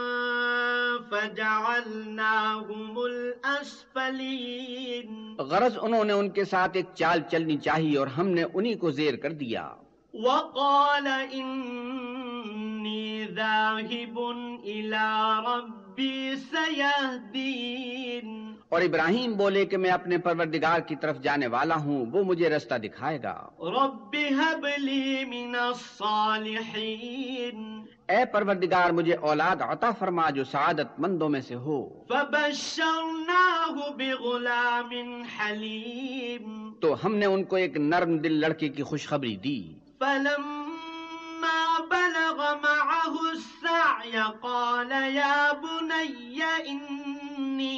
[1.11, 8.45] فجعلناهم الأسفلين۔ غرض انہوں نے ان کے ساتھ ایک چال چلنی چاہیے اور ہم نے
[8.55, 9.73] انہی کو زیر کر دیا۔
[10.15, 14.21] وقال إني ذاهب
[14.65, 22.07] إلى ربي سيهدين۔ اور ابراہیم بولے کہ میں اپنے پروردگار کی طرف جانے والا ہوں
[22.13, 29.91] وہ مجھے رستہ دکھائے گا۔ رب هب لي من الصالحين اے پروردگار مجھے اولاد عطا
[29.91, 37.57] فرما جو سعادت مندوں میں سے ہو۔ فبشرناه بغلام حليم تو ہم نے ان کو
[37.57, 42.66] ایک نرم دل لڑکے کی خوشخبری دی۔ فلما بلغ
[43.07, 44.19] معه السعي.
[44.43, 47.75] قال يا بني إني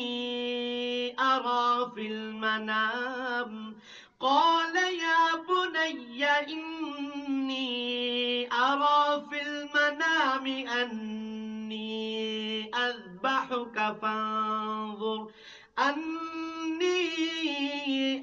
[1.20, 3.76] أرى في المنام.
[4.20, 7.68] قال يا بني إني
[8.52, 11.88] أرى في المنام أني
[12.74, 15.30] أذبحك فانظر.
[15.78, 17.08] أني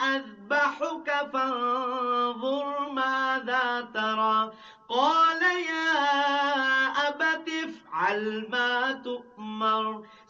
[0.01, 4.53] أذبحك فانظر ماذا ترى.
[4.88, 9.84] قال يا أبت افعل ما تؤمر،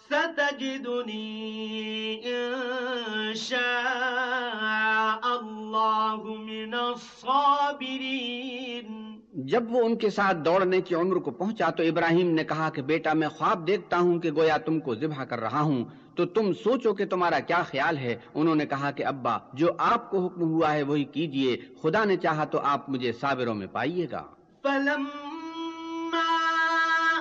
[0.10, 9.20] ستجدني إن شاء الله من الصابرين.
[9.34, 12.82] جب وہ ان کے ساتھ دوڑنے کی عمر کو پہنچا تو ابراہیم نے کہا کہ
[12.82, 15.86] بیٹا، میں خواب دیکھتا ہوں کہ گویا تم کو ذبح کر رہا ہوں۔
[16.16, 20.12] تو تم سوچو کہ تمہارا کیا خیال ہے۔ انہوں نے کہا کہ ابا، جو آپ
[20.12, 24.08] کو حکم ہوا ہے وہی کیجیے۔ خدا نے چاہا تو آپ مجھے صابروں میں پائیے
[24.12, 24.24] گا۔
[24.66, 25.26] فلما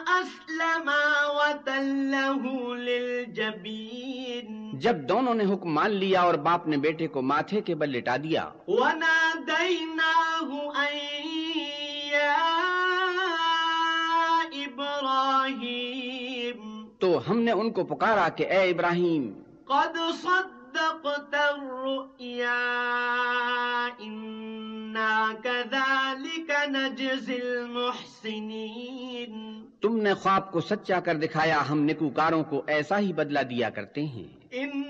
[0.06, 4.70] أسلما وتله للجبين.
[4.78, 8.16] جب دونوں نے حکم مان لیا اور باپ نے بیٹے کو ماتھے کے بل لٹا
[8.16, 10.96] دیا۔ وناديناه أن
[12.12, 12.48] يا
[14.54, 15.64] إبراهيم.
[16.98, 19.32] تو ہم نے ان کو پکارا کہ اے ابراہیم۔
[19.64, 22.60] قد صدقت الرؤيا
[23.98, 24.33] المحسنين
[29.80, 34.04] تم نے خواب کو سچا کر دکھایا ہم نکوکاروں کو ایسا ہی بدلہ دیا کرتے
[34.04, 34.82] ہیں۔ إن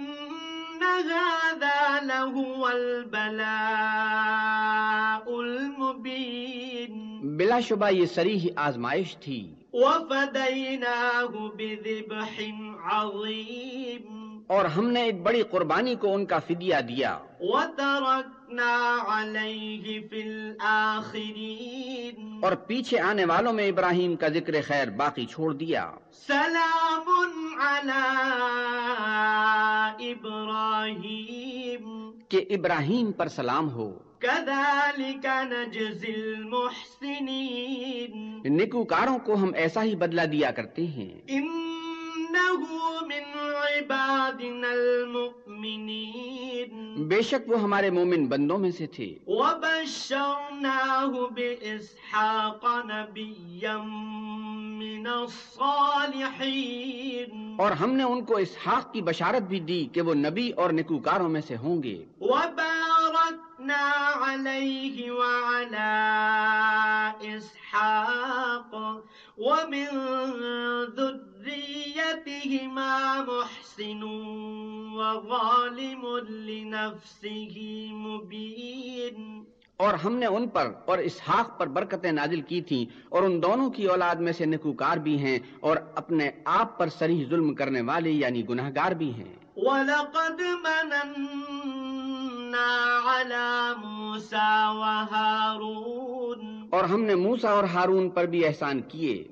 [0.83, 3.51] هذا لهو البلاء
[5.27, 7.05] المبين.
[7.37, 12.43] بلا شبہ یہ سریح آزمائش تھی۔ وفديناه بذبح
[12.85, 14.34] عظيم.
[14.47, 17.19] اور ہم نے ایک بڑی قربانی کو ان کا فدیہ دیا۔
[19.09, 25.91] عليه في الآخرين۔ اور پیچھے آنے والوں میں ابراہیم کا ذکر خیر باقی چھوڑ دیا۔
[26.13, 28.43] سلام على
[30.13, 40.23] إبراهيم۔ کہ ابراہیم پر سلام ہو۔ كذلك نجزي المحسنين۔ نکوکاروں کو ہم ایسا ہی بدلہ
[40.23, 41.21] دیا کرتے ہیں۔
[42.35, 47.09] إنه من عبادنا المؤمنين.
[47.09, 53.78] بے شک وہ ہمارے مومن بندوں میں سے تھے۔ وبشرناه بإسحاق نبيا
[54.78, 57.55] من الصالحين.
[57.59, 61.28] اور ہم نے ان کو اسحاق کی بشارت بھی دی کہ وہ نبی اور نکوکاروں
[61.28, 68.74] میں سے ہوں گے۔ وباركنا عليه وعلى إسحاق
[69.39, 69.87] ومن
[72.05, 74.03] ذريتهما محسن
[74.95, 79.45] وظالم لنفسه مبين
[79.77, 83.71] اور ہم نے ان پر اور اسحاق پر برکتیں نازل کی تھیں اور ان دونوں
[83.71, 88.11] کی اولاد میں سے نکوکار بھی ہیں اور اپنے آپ پر سریح ظلم کرنے والے
[88.11, 98.11] یعنی گناہگار بھی ہیں۔ ولقد مننا على موسى وهارون اور ہم نے موسا اور ہارون
[98.11, 99.29] پر بھی احسان کیے۔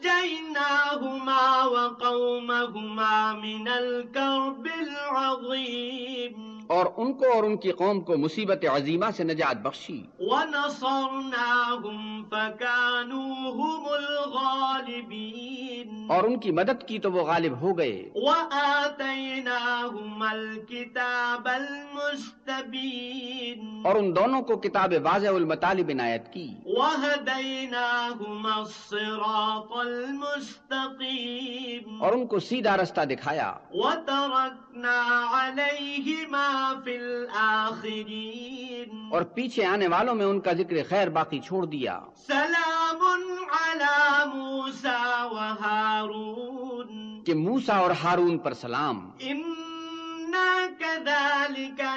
[0.00, 6.59] ونجيناهما وقومهما من الكرب العظيم.
[6.70, 13.58] اور ان کو اور ان کی قوم کو مصیبت عظیمہ سے نجات بخشی۔ ونصرناهم فكانوا
[13.58, 16.10] هم الغالبين.
[16.10, 23.80] اور ان کی مدد کی تو وہ غالب ہو گئے۔ وآتيناهما الكتاب المستبين.
[23.84, 32.02] اور ان دونوں کو کتاب واضح المطالب عنایت کی۔ وهديناهما الصراط المستقيم.
[32.02, 40.40] اور ان کو سیدھا رستہ دکھایا۔ وتركنا عليهما الآخرين اور پیچھے آنے والوں میں ان
[40.40, 48.54] کا ذکر خیر باقی چھوڑ دیا۔ سلام على موسى وهارون کہ موسا اور ہارون پر
[48.54, 49.10] سلام۔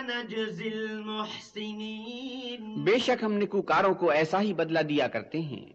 [0.07, 5.66] نجزي المحسنين بے شک ہم نکوکاروں کو ایسا ہی بدلہ دیا کرتے ہیں۔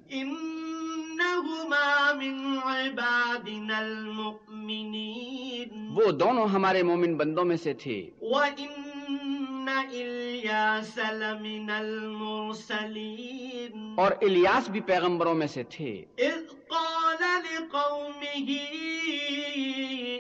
[1.38, 11.70] إنهما من عبادنا المؤمنين وہ دونوں ہمارے مومن بندوں میں سے تھے۔ وإن إلياس لمن
[11.70, 18.56] المرسلين اور الیاس بھی پیغمبروں میں سے تھے۔ إذ قال لقومه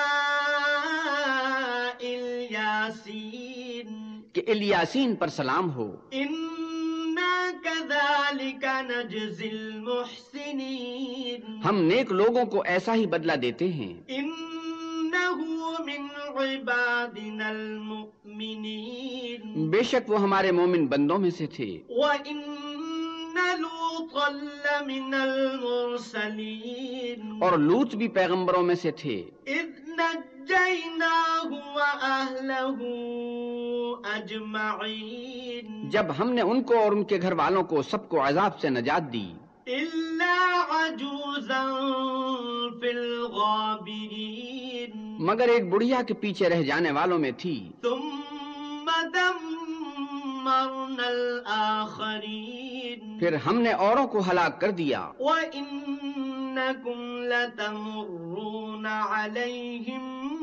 [2.00, 3.29] الياسين
[4.32, 5.96] کہ الیاسین پر سلام ہو۔
[11.64, 13.94] ہم نیک لوگوں کو ایسا ہی بدلہ دیتے ہیں۔
[15.80, 16.06] من
[16.36, 17.52] عبادنا
[19.56, 22.40] بے شک وہ ہمارے مومن بندوں میں سے تھے۔ وإن
[23.36, 25.14] لمن
[27.42, 29.30] اور لوت بھی پیغمبروں میں سے تھے۔
[35.90, 38.70] جب ہم نے ان کو اور ان کے گھر والوں کو سب کو عذاب سے
[38.70, 39.32] نجات دی۔
[45.18, 48.20] مگر ایک بڑھیا کے پیچھے رہ جانے والوں میں تھی۔ ثم
[50.40, 53.18] دمرنا الآخرين.
[53.18, 60.36] پھر ہم نے اوروں کو ہلاک کر دیا۔ وإنكم لتمرون عليهم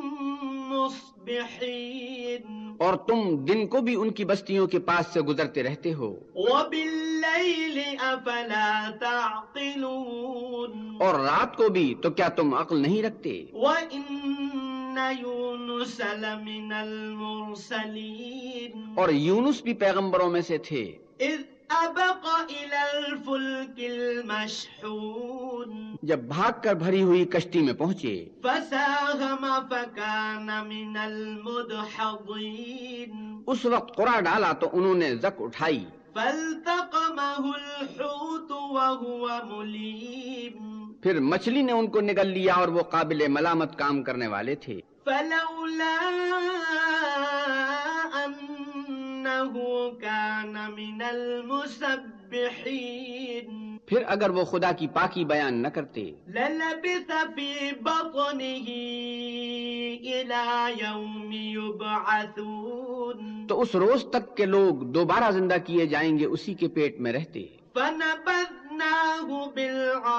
[0.74, 2.76] مصبحين.
[2.80, 7.78] اور تم دن کو بھی ان کی بستیوں کے پاس سے گزرتے رہتے ہو۔ وبالليل
[7.78, 10.98] وبالليل أفلا تعقلون.
[11.00, 14.02] اور رات کو بھی تو کیا تم عقل نہیں رکھتے؟ وإن
[14.98, 18.72] يونس لمن المرسلين.
[18.96, 25.96] اور یونس بھی پیغمبروں میں سے تھے۔ إذ أبق إلى الفلك المشحون.
[26.02, 33.42] جب بھاگ کر بھری ہوئی کشتی میں پہنچے۔ فساهم فكان من المدحضين.
[33.48, 40.87] اس وقت قرا ڈالا تو انہوں نے زک اٹھائی۔ فالتقمه الحوت وهو مليم.
[41.08, 44.80] پھر مچھلی نے ان کو نگل لیا اور وہ قابل ملامت کام کرنے والے تھے۔
[45.06, 46.10] فلولا
[48.26, 49.60] أنه
[50.02, 58.74] كان من المسبحين۔ پھر اگر وہ خدا کی پاکی بیان نہ کرتے۔ للبث في بطنه
[60.04, 66.54] إلى يوم يبعثون۔ تو اس روز تک کے لوگ دوبارہ زندہ کیے جائیں گے اسی
[66.54, 67.58] کے پیٹ میں رہتے۔
[68.78, 70.18] فنبذناه بالعراء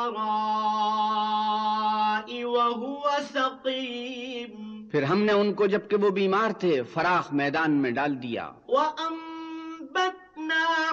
[2.45, 3.01] وهو
[3.35, 8.51] سقيم پھر ہم نے ان کو جبکہ وہ بیمار تھے فراخ میدان میں ڈال دیا۔
[8.69, 10.15] وأنبتنا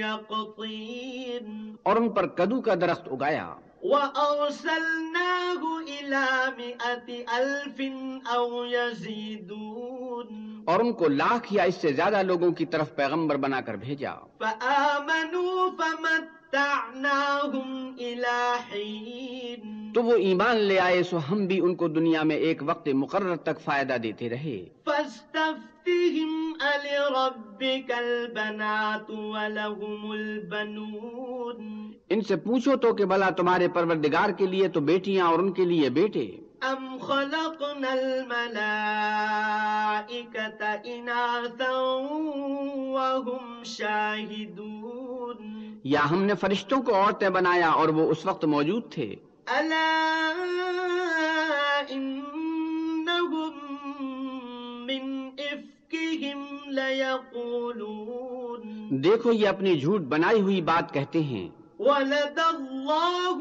[0.02, 6.26] يقطين اور ان پر کدو کا درخت اگایا۔ وأرسلناه إلى
[6.58, 7.08] مئة
[7.38, 7.82] ألف
[8.36, 10.28] أو يزيدون
[10.66, 14.12] اور ان کو لاکھ یا اس سے زیادہ لوگوں کی طرف پیغمبر بنا کر بھیجا۔
[14.40, 16.43] فآمنوا فمتعناهم حين
[19.94, 23.36] تو وہ ایمان لے آئے سو ہم بھی ان کو دنیا میں ایک وقت مقرر
[23.36, 24.66] تک فائدہ دیتے رہے۔
[32.10, 35.66] ان سے پوچھو تو کہ بلا تمہارے پروردگار کے لیے تو بیٹیاں اور ان کے
[35.66, 38.62] لیے بیٹے۔ أم خلقنا الملائكة
[40.86, 41.78] إناثا
[42.96, 45.40] وهم شاهدون
[45.84, 49.10] یا ہم نے فرشتوں کو عورتیں بنایا اور وہ اس وقت موجود تھے؟
[49.48, 49.90] ألا
[51.92, 53.54] إنهم
[54.86, 55.04] من
[55.40, 56.40] إفكهم
[56.80, 58.62] ليقولون
[59.04, 61.48] دیکھو یہ اپنی جھوٹ بنائی ہوئی بات کہتے ہیں۔
[61.80, 63.38] ولد الله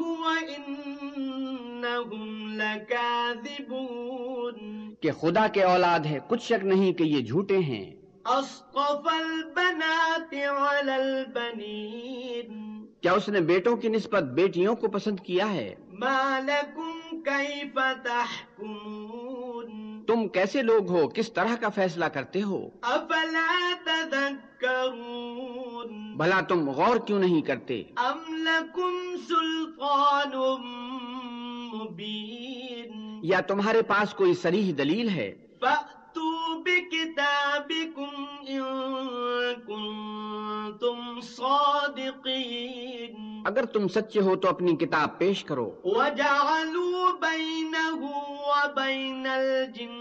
[1.83, 4.57] وإنهم لكاذبون
[5.01, 10.91] کہ خدا کے اولاد ہے کچھ شک نہیں کہ یہ جھوٹے ہیں۔ أصطفى البنات على
[10.91, 17.79] البنين کیا اس نے بیٹوں کی نسبت بیٹیوں کو پسند کیا ہے؟ ما لكم كيف
[18.03, 22.69] تحكمون تم کیسے لوگ ہو؟ کس طرح کا فیصلہ کرتے ہو؟
[23.85, 27.83] تذكرون بھلا تم غور کیوں نہیں کرتے؟
[28.29, 30.31] لكم سلطان
[31.73, 38.63] مبين یا تمہارے پاس کوئی سریح دلیل ہے؟ فأتوا بكتابكم إن
[39.67, 43.13] كنتم صادقين
[43.45, 49.93] اگر تم سچے ہو تو اپنی کتاب پیش کرو۔ وجعلوا بينه وبين الجنة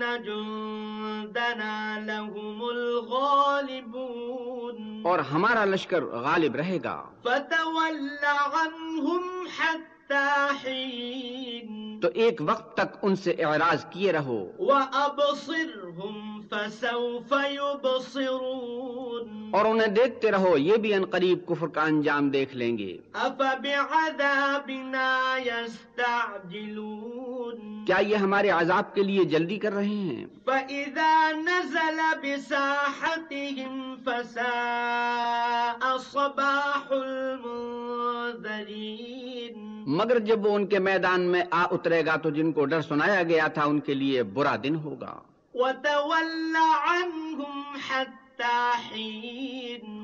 [0.00, 12.42] جندنا لهم الغالبون اور ہمارا لشکر غالب رہے گا۔ فتول عنهم حتى حين تو ایک
[12.46, 20.76] وقت تک ان سے اعراض کیے رہو۔ وأبصرهم فسوف يبصرون اور انہیں دیکھتے رہو یہ
[20.76, 22.98] بھی ان قریب کفر کا انجام دیکھ لیں گے۔
[27.86, 32.00] کیا یہ ہمارے عذاب کے لیے جلدی کر رہے ہیں؟ فإذا نزل
[33.32, 42.30] بساحتهم فساء صباح المنذرين۔ مگر جب وہ ان کے میدان میں آ اترے گا تو
[42.30, 45.20] جن کو ڈر سنایا گیا تھا ان کے لیے برا دن ہوگا۔
[45.54, 48.29] وتول عنهم حتى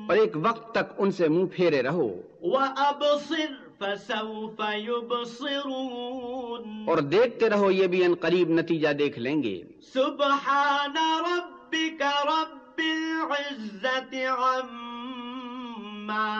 [0.09, 7.71] اور ایک وقت تک ان سے منہ پھیرے رہو۔ وأبصر فسوف يبصرون۔ اور دیکھتے رہو
[7.71, 9.63] یہ بھی ان قریب نتیجہ دیکھ لیں گے۔
[9.93, 14.86] سبحان ربك رب العزة عما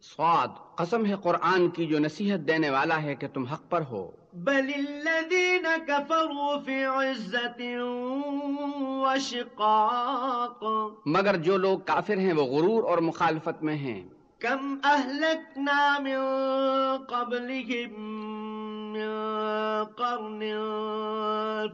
[0.01, 4.12] سواد قسم ہے قرآن کی جو نصیحت دینے والا ہے کہ تم حق پر ہو۔
[4.34, 7.62] بل الذين كفروا في عزة
[9.01, 10.64] وشقاق۔
[11.05, 14.03] مگر جو لوگ کافر ہیں وہ غرور اور مخالفت میں ہیں۔
[14.39, 16.18] كم أهلكنا من
[17.09, 18.51] قبلهم
[18.94, 19.10] من
[19.98, 20.42] قرن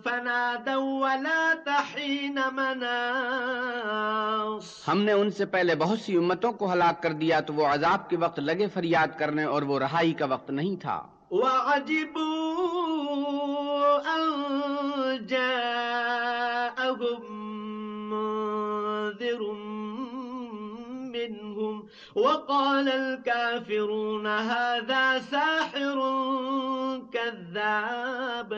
[0.05, 4.65] فنادوا ولا تحين مناص.
[4.87, 8.09] ہم نے ان سے پہلے بہت سی امتوں کو ہلاک کر دیا تو وہ عذاب
[8.09, 11.01] کے وقت لگے فریاد کرنے اور وہ رہائی کا وقت نہیں تھا۔
[11.31, 12.57] وعجبوا
[14.17, 14.25] أن
[15.31, 17.23] جاءهم
[18.11, 19.41] منذر
[21.15, 21.75] منهم
[22.15, 25.97] وقال الكافرون هذا ساحر
[27.53, 28.53] كذاب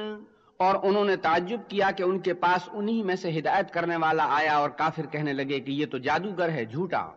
[0.58, 4.28] اور انہوں نے تعجب کیا کہ ان کے پاس انہی میں سے ہدایت کرنے والا
[4.30, 7.10] آیا اور کافر کہنے لگے کہ یہ تو جادوگر ہے جھوٹا۔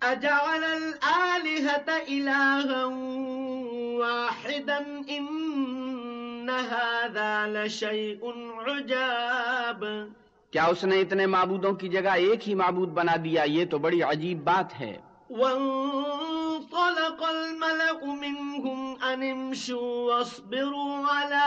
[0.00, 2.84] أجعل الآلهة إلها
[3.98, 8.28] واحدا إن هذا لشيء
[8.66, 9.84] عجاب۔
[10.50, 14.02] کیا اس نے اتنے معبودوں کی جگہ ایک ہی معبود بنا دیا؟ یہ تو بڑی
[14.02, 14.98] عجیب بات ہے۔
[16.62, 21.46] وانطلق الملأ منهم أن امشوا واصبروا على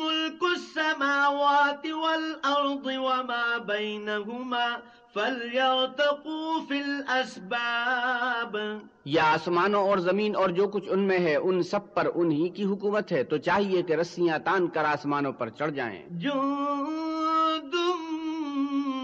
[0.00, 4.66] ملك السماوات والأرض وما بينهما
[5.14, 8.56] فليرتقوا في الأسباب
[9.04, 12.64] یا آسمانوں اور زمین اور جو کچھ ان میں ہے ان سب پر انہی کی
[12.64, 17.74] حکومت ہے۔ تو چاہیے کہ رسیاں تان کر آسمانوں پر چڑھ جائیں۔ جند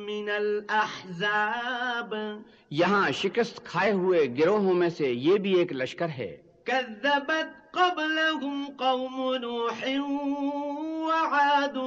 [0.06, 2.16] من الأحزاب
[2.76, 9.36] یہاں شکست کھائے ہوئے گروہوں میں سے یہ بھی ایک لشکر ہے۔ كذبت قبلهم قوم
[9.41, 9.99] نوح
[11.07, 11.78] وعاد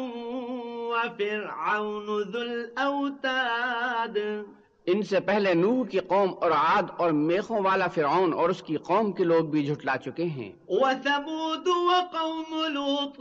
[0.90, 4.18] وفرعون ذو الأوتاد۔
[4.86, 8.76] ان سے پہلے نوح کی قوم اور عاد اور میخوں والا فرعون اور اس کی
[8.76, 13.20] قوم کے لوگ بھی جھٹلا چکے ہیں۔ وثمود وقوم لوط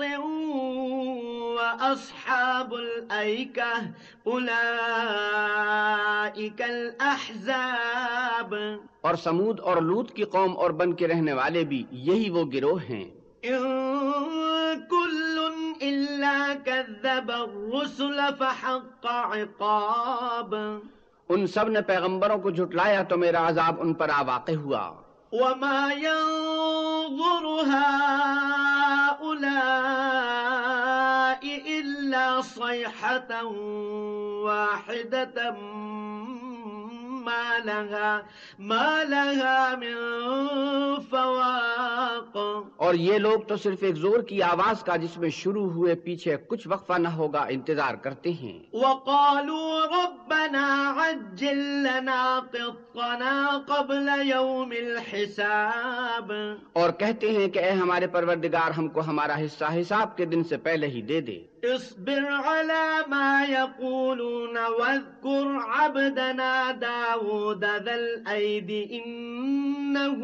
[1.57, 3.85] وأصحاب الأيكة
[4.25, 8.55] أولئك الأحزاب۔
[9.01, 12.79] اور سمود اور لوت کی قوم اور بن کے رہنے والے بھی یہی وہ گروہ
[12.89, 13.05] ہیں۔
[14.89, 15.39] كل
[15.81, 20.55] إلا كذب الرسل فحق عقاب۔
[21.29, 24.91] ان سب نے پیغمبروں کو جھٹلایا تو میرا عذاب ان پر آ واقع ہوا۔
[25.31, 29.25] وما ينظر هؤلاء
[31.67, 33.47] إلا صيحة
[34.45, 35.51] واحدة
[37.25, 38.17] ما لها
[38.59, 39.95] ما لها من
[41.09, 42.37] فواق.
[42.75, 46.35] اور یہ لوگ تو صرف ایک زور کی آواز کا جس میں شروع ہوئے پیچھے
[46.47, 56.31] کچھ وقفہ نہ ہوگا انتظار کرتے ہیں۔ وقالوا ربنا عجل لنا قطنا قبل يوم الحساب.
[56.73, 60.57] اور کہتے ہیں کہ اے ہمارے پروردگار ہم کو ہمارا حصہ حساب کے دن سے
[60.57, 70.19] پہلے ہی دے دے۔ اصبر على ما يقولون واذكر عبدنا داود ذا الأيد إنه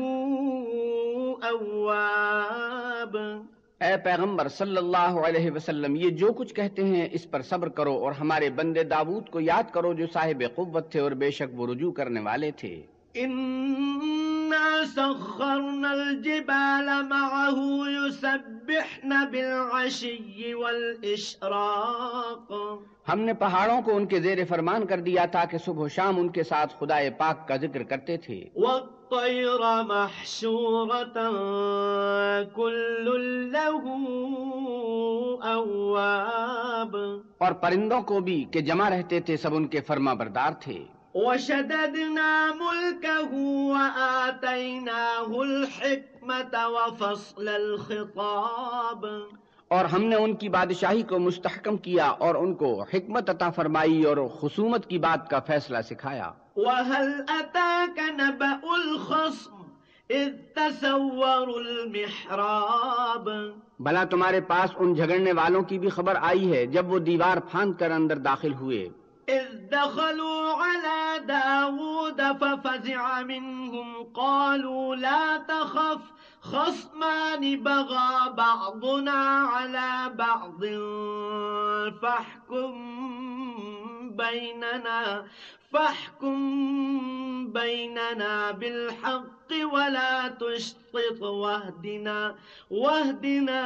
[1.52, 3.18] أواب.
[3.80, 7.94] اے پیغمبر صلی اللہ علیہ وسلم یہ جو کچھ کہتے ہیں اس پر صبر کرو
[7.94, 11.68] اور ہمارے بندے داود کو یاد کرو جو صاحب قوت تھے اور بے شک وہ
[11.68, 12.82] رجوع کرنے والے تھے۔
[14.52, 22.54] إنا سخرنا الجبال معه يسبحن بالعشي والإشراق
[23.10, 26.20] ہم نے پہاڑوں کو ان کے زیر فرمان کر دیا تھا کہ صبح و شام
[26.20, 31.18] ان کے ساتھ خدائے پاک کا ذکر کرتے تھے۔ والطير محشورة
[32.56, 33.88] كل له
[35.56, 36.96] أواب
[37.38, 40.84] اور پرندوں کو بھی کہ جمع رہتے تھے سب ان کے فرما بردار تھے۔
[41.16, 43.34] وشددنا ملكه
[43.72, 49.06] وآتيناه الحكمة وفصل الخطاب.
[49.68, 54.04] اور ہم نے ان کی بادشاہی کو مستحکم کیا اور ان کو حکمت عطا فرمائی
[54.04, 59.62] اور خصومت کی بات کا فیصلہ سکھایا۔ وهل أتاك نبأ الخصم
[60.10, 63.30] إذ تسوروا المحراب؟
[63.80, 67.74] بھلا تمہارے پاس ان جھگڑنے والوں کی بھی خبر آئی ہے جب وہ دیوار پھاند
[67.74, 68.90] کر اندر داخل ہوئے۔
[69.32, 76.02] إذ دخلوا على داود ففزع منهم قالوا لا تخف
[76.42, 79.22] خصمان بغى بعضنا
[79.54, 80.66] على بعض
[82.02, 82.74] فاحكم
[84.18, 85.26] بيننا.
[85.72, 92.36] فاحكم بيننا بالحق ولا تشطط واهدنا
[92.72, 93.62] واهدنا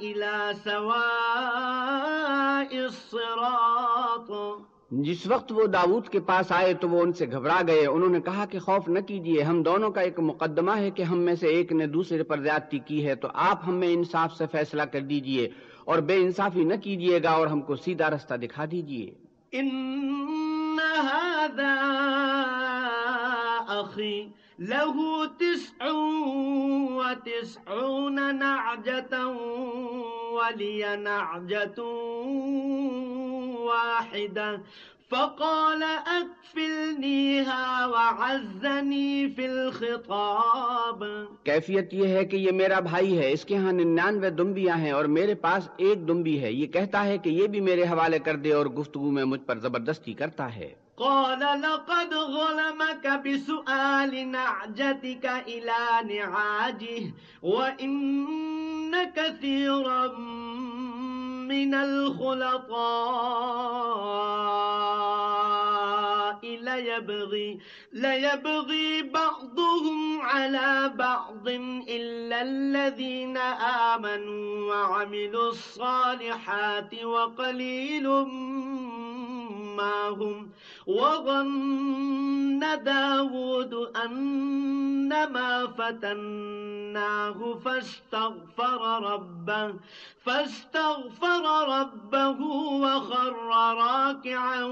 [0.00, 4.30] إلى سواء الصراط.
[4.90, 8.20] جس وقت وہ داود کے پاس آئے تو وہ ان سے گھبرا گئے انہوں نے
[8.20, 11.46] کہا کہ خوف نہ کیجیے ہم دونوں کا ایک مقدمہ ہے کہ ہم میں سے
[11.46, 15.00] ایک نے دوسرے پر زیادتی کی ہے تو آپ ہم میں انصاف سے فیصلہ کر
[15.00, 15.48] دیجیے
[15.84, 19.14] اور بے انصافی نہ کیجیے گا اور ہم کو سیدھا رستہ دکھا دیجیے۔
[19.58, 19.70] إن
[20.80, 21.76] هذا
[23.68, 24.28] أخي
[24.58, 25.90] له تسع
[26.96, 29.26] وتسعون نعجة
[30.32, 31.82] ولي نعجة
[33.64, 34.60] واحدة
[35.10, 41.04] فقال أكفلنيها وعزني في الخطاب.
[41.44, 45.04] کیفیت یہ ہے کہ یہ میرا بھائی ہے اس کے ہاں ننانوے دمبیاں ہیں اور
[45.04, 48.52] میرے پاس ایک دمبی ہے۔ یہ کہتا ہے کہ یہ بھی میرے حوالے کر دے
[48.52, 57.04] اور گفتگو میں مجھ پر زبردستی کرتا ہے۔ قال لقد ظلمك بسؤال نعجتك إلى نعاجه
[57.42, 60.06] وإن كثيرا
[61.50, 62.80] من الخلطاء
[66.44, 67.58] ليبغي,
[67.92, 71.48] ليبغي بعضهم على بعض
[71.88, 73.36] إلا الذين
[73.96, 78.06] آمنوا وعملوا الصالحات وقليل
[79.76, 80.50] معهم
[80.86, 89.72] وظن داود أنما فتناه فاستغفر ربه
[90.24, 92.38] فاستغفر ربه
[92.84, 94.62] وخر راكعا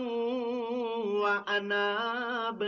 [1.22, 2.64] وأناب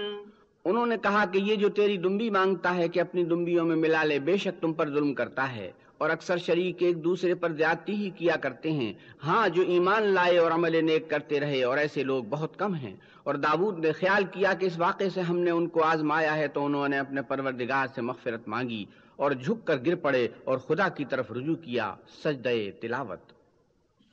[0.64, 4.05] انہوں نے کہا کہ یہ جو تیری دمبی مانگتا ہے کہ اپنی دمبیوں میں ملا
[4.05, 7.94] لے، بے شک تم پر ظلم کرتا ہے۔ اور اکثر شریک ایک دوسرے پر زیادتی
[7.94, 8.92] ہی کیا کرتے ہیں۔
[9.26, 12.96] ہاں جو ایمان لائے اور عمل نیک کرتے رہے، اور ایسے لوگ بہت کم ہیں۔
[13.22, 16.48] اور داود نے خیال کیا کہ اس واقعے سے ہم نے ان کو آزمایا ہے
[16.48, 18.84] تو انہوں نے اپنے پروردگار سے مغفرت مانگی
[19.16, 21.94] اور جھک کر گر پڑے اور خدا کی طرف رجوع کیا
[22.24, 22.48] سجدہ
[22.80, 23.32] تلاوت۔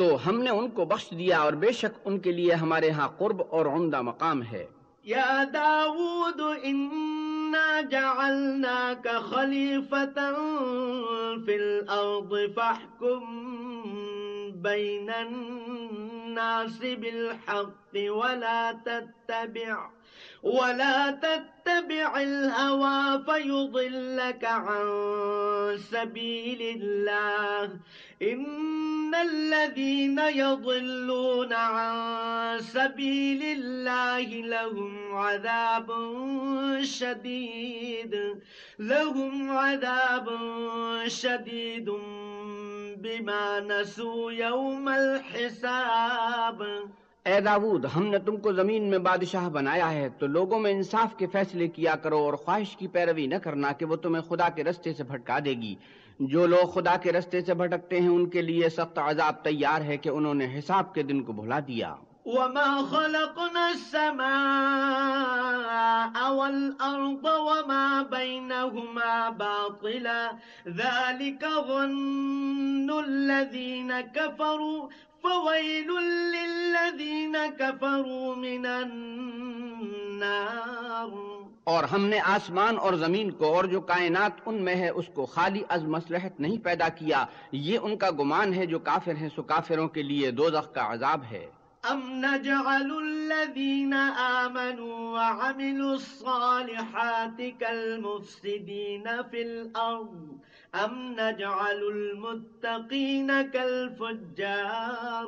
[0.01, 3.07] تو ہم نے ان کو بخش دیا اور بے شک ان کے لیے ہمارے ہاں
[3.17, 4.65] قرب اور عمدہ مقام ہے۔
[5.03, 10.33] یا داود إنا جعلناك خلیفتا
[11.45, 13.51] فی الارض فاحكم
[14.55, 19.89] بين الناس بالحق ولا تتبع
[20.43, 24.87] ولا تتبع الهوى فيضلك عن
[25.91, 27.79] سبيل الله.
[28.21, 35.91] إن الذين يضلون عن سبيل الله لهم عذاب
[36.81, 38.41] شديد
[38.79, 40.29] لهم عذاب
[41.07, 41.89] شديد
[43.01, 46.63] بما نسو یوم الحساب۔
[47.25, 51.17] اے داود، ہم نے تم کو زمین میں بادشاہ بنایا ہے تو لوگوں میں انصاف
[51.17, 54.63] کے فیصلے کیا کرو اور خواہش کی پیروی نہ کرنا کہ وہ تمہیں خدا کے
[54.63, 55.75] رستے سے بھٹکا دے گی۔
[56.19, 59.97] جو لوگ خدا کے رستے سے بھٹکتے ہیں، ان کے لیے سخت عذاب تیار ہے
[59.97, 61.95] کہ انہوں نے حساب کے دن کو بھلا دیا۔
[62.25, 64.31] وما خلقنا السماء
[66.33, 70.31] والأرض وما بينهما باطلا
[70.67, 74.89] ذلك ظن الذين كفروا
[75.23, 75.89] فويل
[76.35, 79.91] للذين كفروا من النار
[81.63, 85.25] اور ہم نے آسمان اور زمین کو اور جو کائنات ان میں ہے اس کو
[85.25, 89.41] خالی از مسلحت نہیں پیدا کیا، یہ ان کا گمان ہے جو کافر ہیں، سو
[89.43, 91.45] کافروں کے لیے دوزخ کا عذاب ہے۔
[91.83, 100.37] أم نجعل الذين آمنوا وعملوا الصالحات كالمفسدين في الأرض
[100.75, 105.27] أم نجعل المتقين كالفجار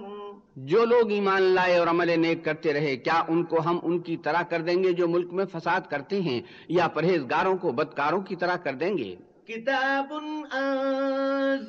[0.56, 4.18] جو لوگ ایمان لائے اور عمل نیک کرتے رہے، کیا ان کو ہم ان کی
[4.18, 8.36] طرح کر دیں گے جو ملک میں فساد کرتے ہیں یا پرہیزگاروں کو بدکاروں کی
[8.36, 9.16] طرح کر دیں گے؟
[9.48, 10.10] كتاب
[10.54, 11.60] أنزلناه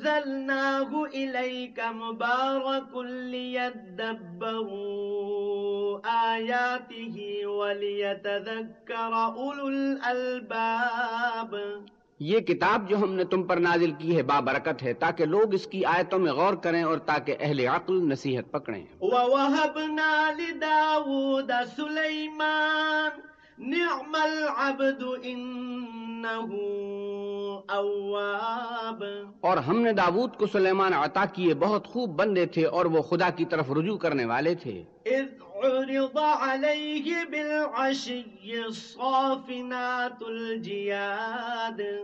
[1.13, 2.93] إليك مبارك
[3.31, 3.99] ليدبروا
[6.03, 11.55] آياته وليتذكر أولو الألباب۔
[12.19, 15.67] یہ کتاب جو ہم نے تم پر نازل کی ہے بابرکت ہے تاکہ لوگ اس
[15.67, 23.11] کی آیتوں میں غور کریں اور تاکہ اہل عقل نصیحت پکڑیں۔ ووهبنا لداود سليمان
[23.59, 26.04] نعم العبد إنه
[29.41, 33.29] اور ہم نے داود کو سلیمان عطا کیے بہت خوب بندے تھے اور وہ خدا
[33.29, 34.83] کی طرف رجوع کرنے والے تھے۔
[37.77, 38.11] عرض
[38.53, 40.23] الصافنات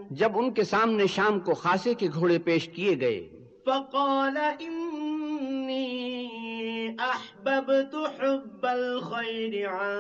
[0.10, 3.30] جب ان کے سامنے شام کو خاصے کے گھوڑے پیش کیے گئے۔
[3.66, 4.91] فقال إني
[7.00, 9.96] أحببت حب الخير عن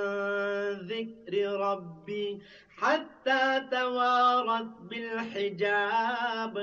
[0.87, 2.37] ذكر ربي
[2.81, 6.59] حتى توارت بالحجاب.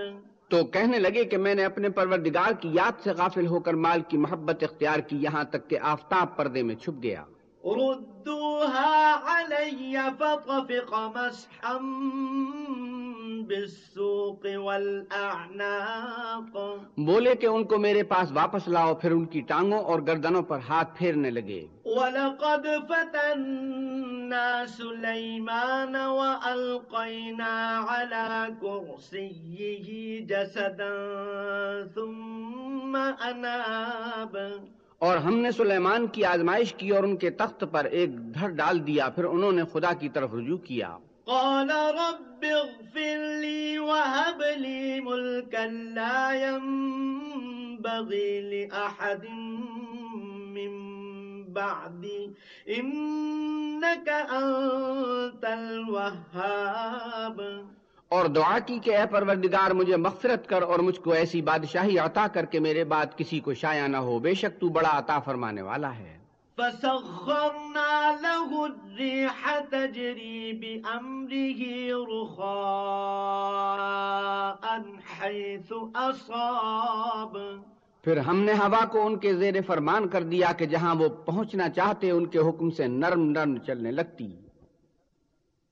[0.49, 4.01] تو کہنے لگے کہ میں نے اپنے پروردگار کی یاد سے غافل ہو کر مال
[4.09, 7.24] کی محبت اختیار کی یہاں تک کہ آفتاب پردے میں چھپ گیا۔
[7.64, 11.79] ردوها علي فطفق مسحا
[13.43, 16.59] بالسوق والأعناق.
[16.97, 20.59] بولے کہ ان کو میرے پاس واپس لاؤ پھر ان کی ٹانگوں اور گردنوں پر
[20.68, 29.86] ہاتھ پھیرنے لگے۔ ولقد فتنا سليمان وألقينا على كرسيه
[30.26, 30.95] جسدا
[31.95, 34.36] ثم أناب.
[34.99, 38.86] اور ہم نے سلیمان کی آزمائش کی اور ان کے تخت پر ایک دھر ڈال
[38.86, 40.97] دیا پھر انہوں نے خدا کی طرف رجوع کیا۔
[41.29, 49.26] قال رب اغفر لي وهب لي ملكا لا ينبغي لأحد
[50.55, 50.89] من
[51.53, 52.26] بعدي.
[52.76, 57.43] إنك أنت الوهاب.
[58.09, 62.26] اور دعا کی کہ اے پروردگار، مجھے مغفرت کر اور مجھ کو ایسی بادشاہی عطا
[62.26, 65.62] کر کے میرے بعد کسی کو شایع نہ ہو، بے شک تو بڑا عطا فرمانے
[65.62, 66.18] والا ہے۔
[66.59, 71.61] فسخرنا له الريح تجري بأمره
[72.13, 72.69] رخاء
[75.21, 77.39] حيث أصاب.
[78.05, 81.69] پھر ہم نے ہوا کو ان کے زیر فرمان کر دیا کہ جہاں وہ پہنچنا
[81.69, 84.48] چاہتے، ان کے حکم سے نرم نرم چلنے لگتی۔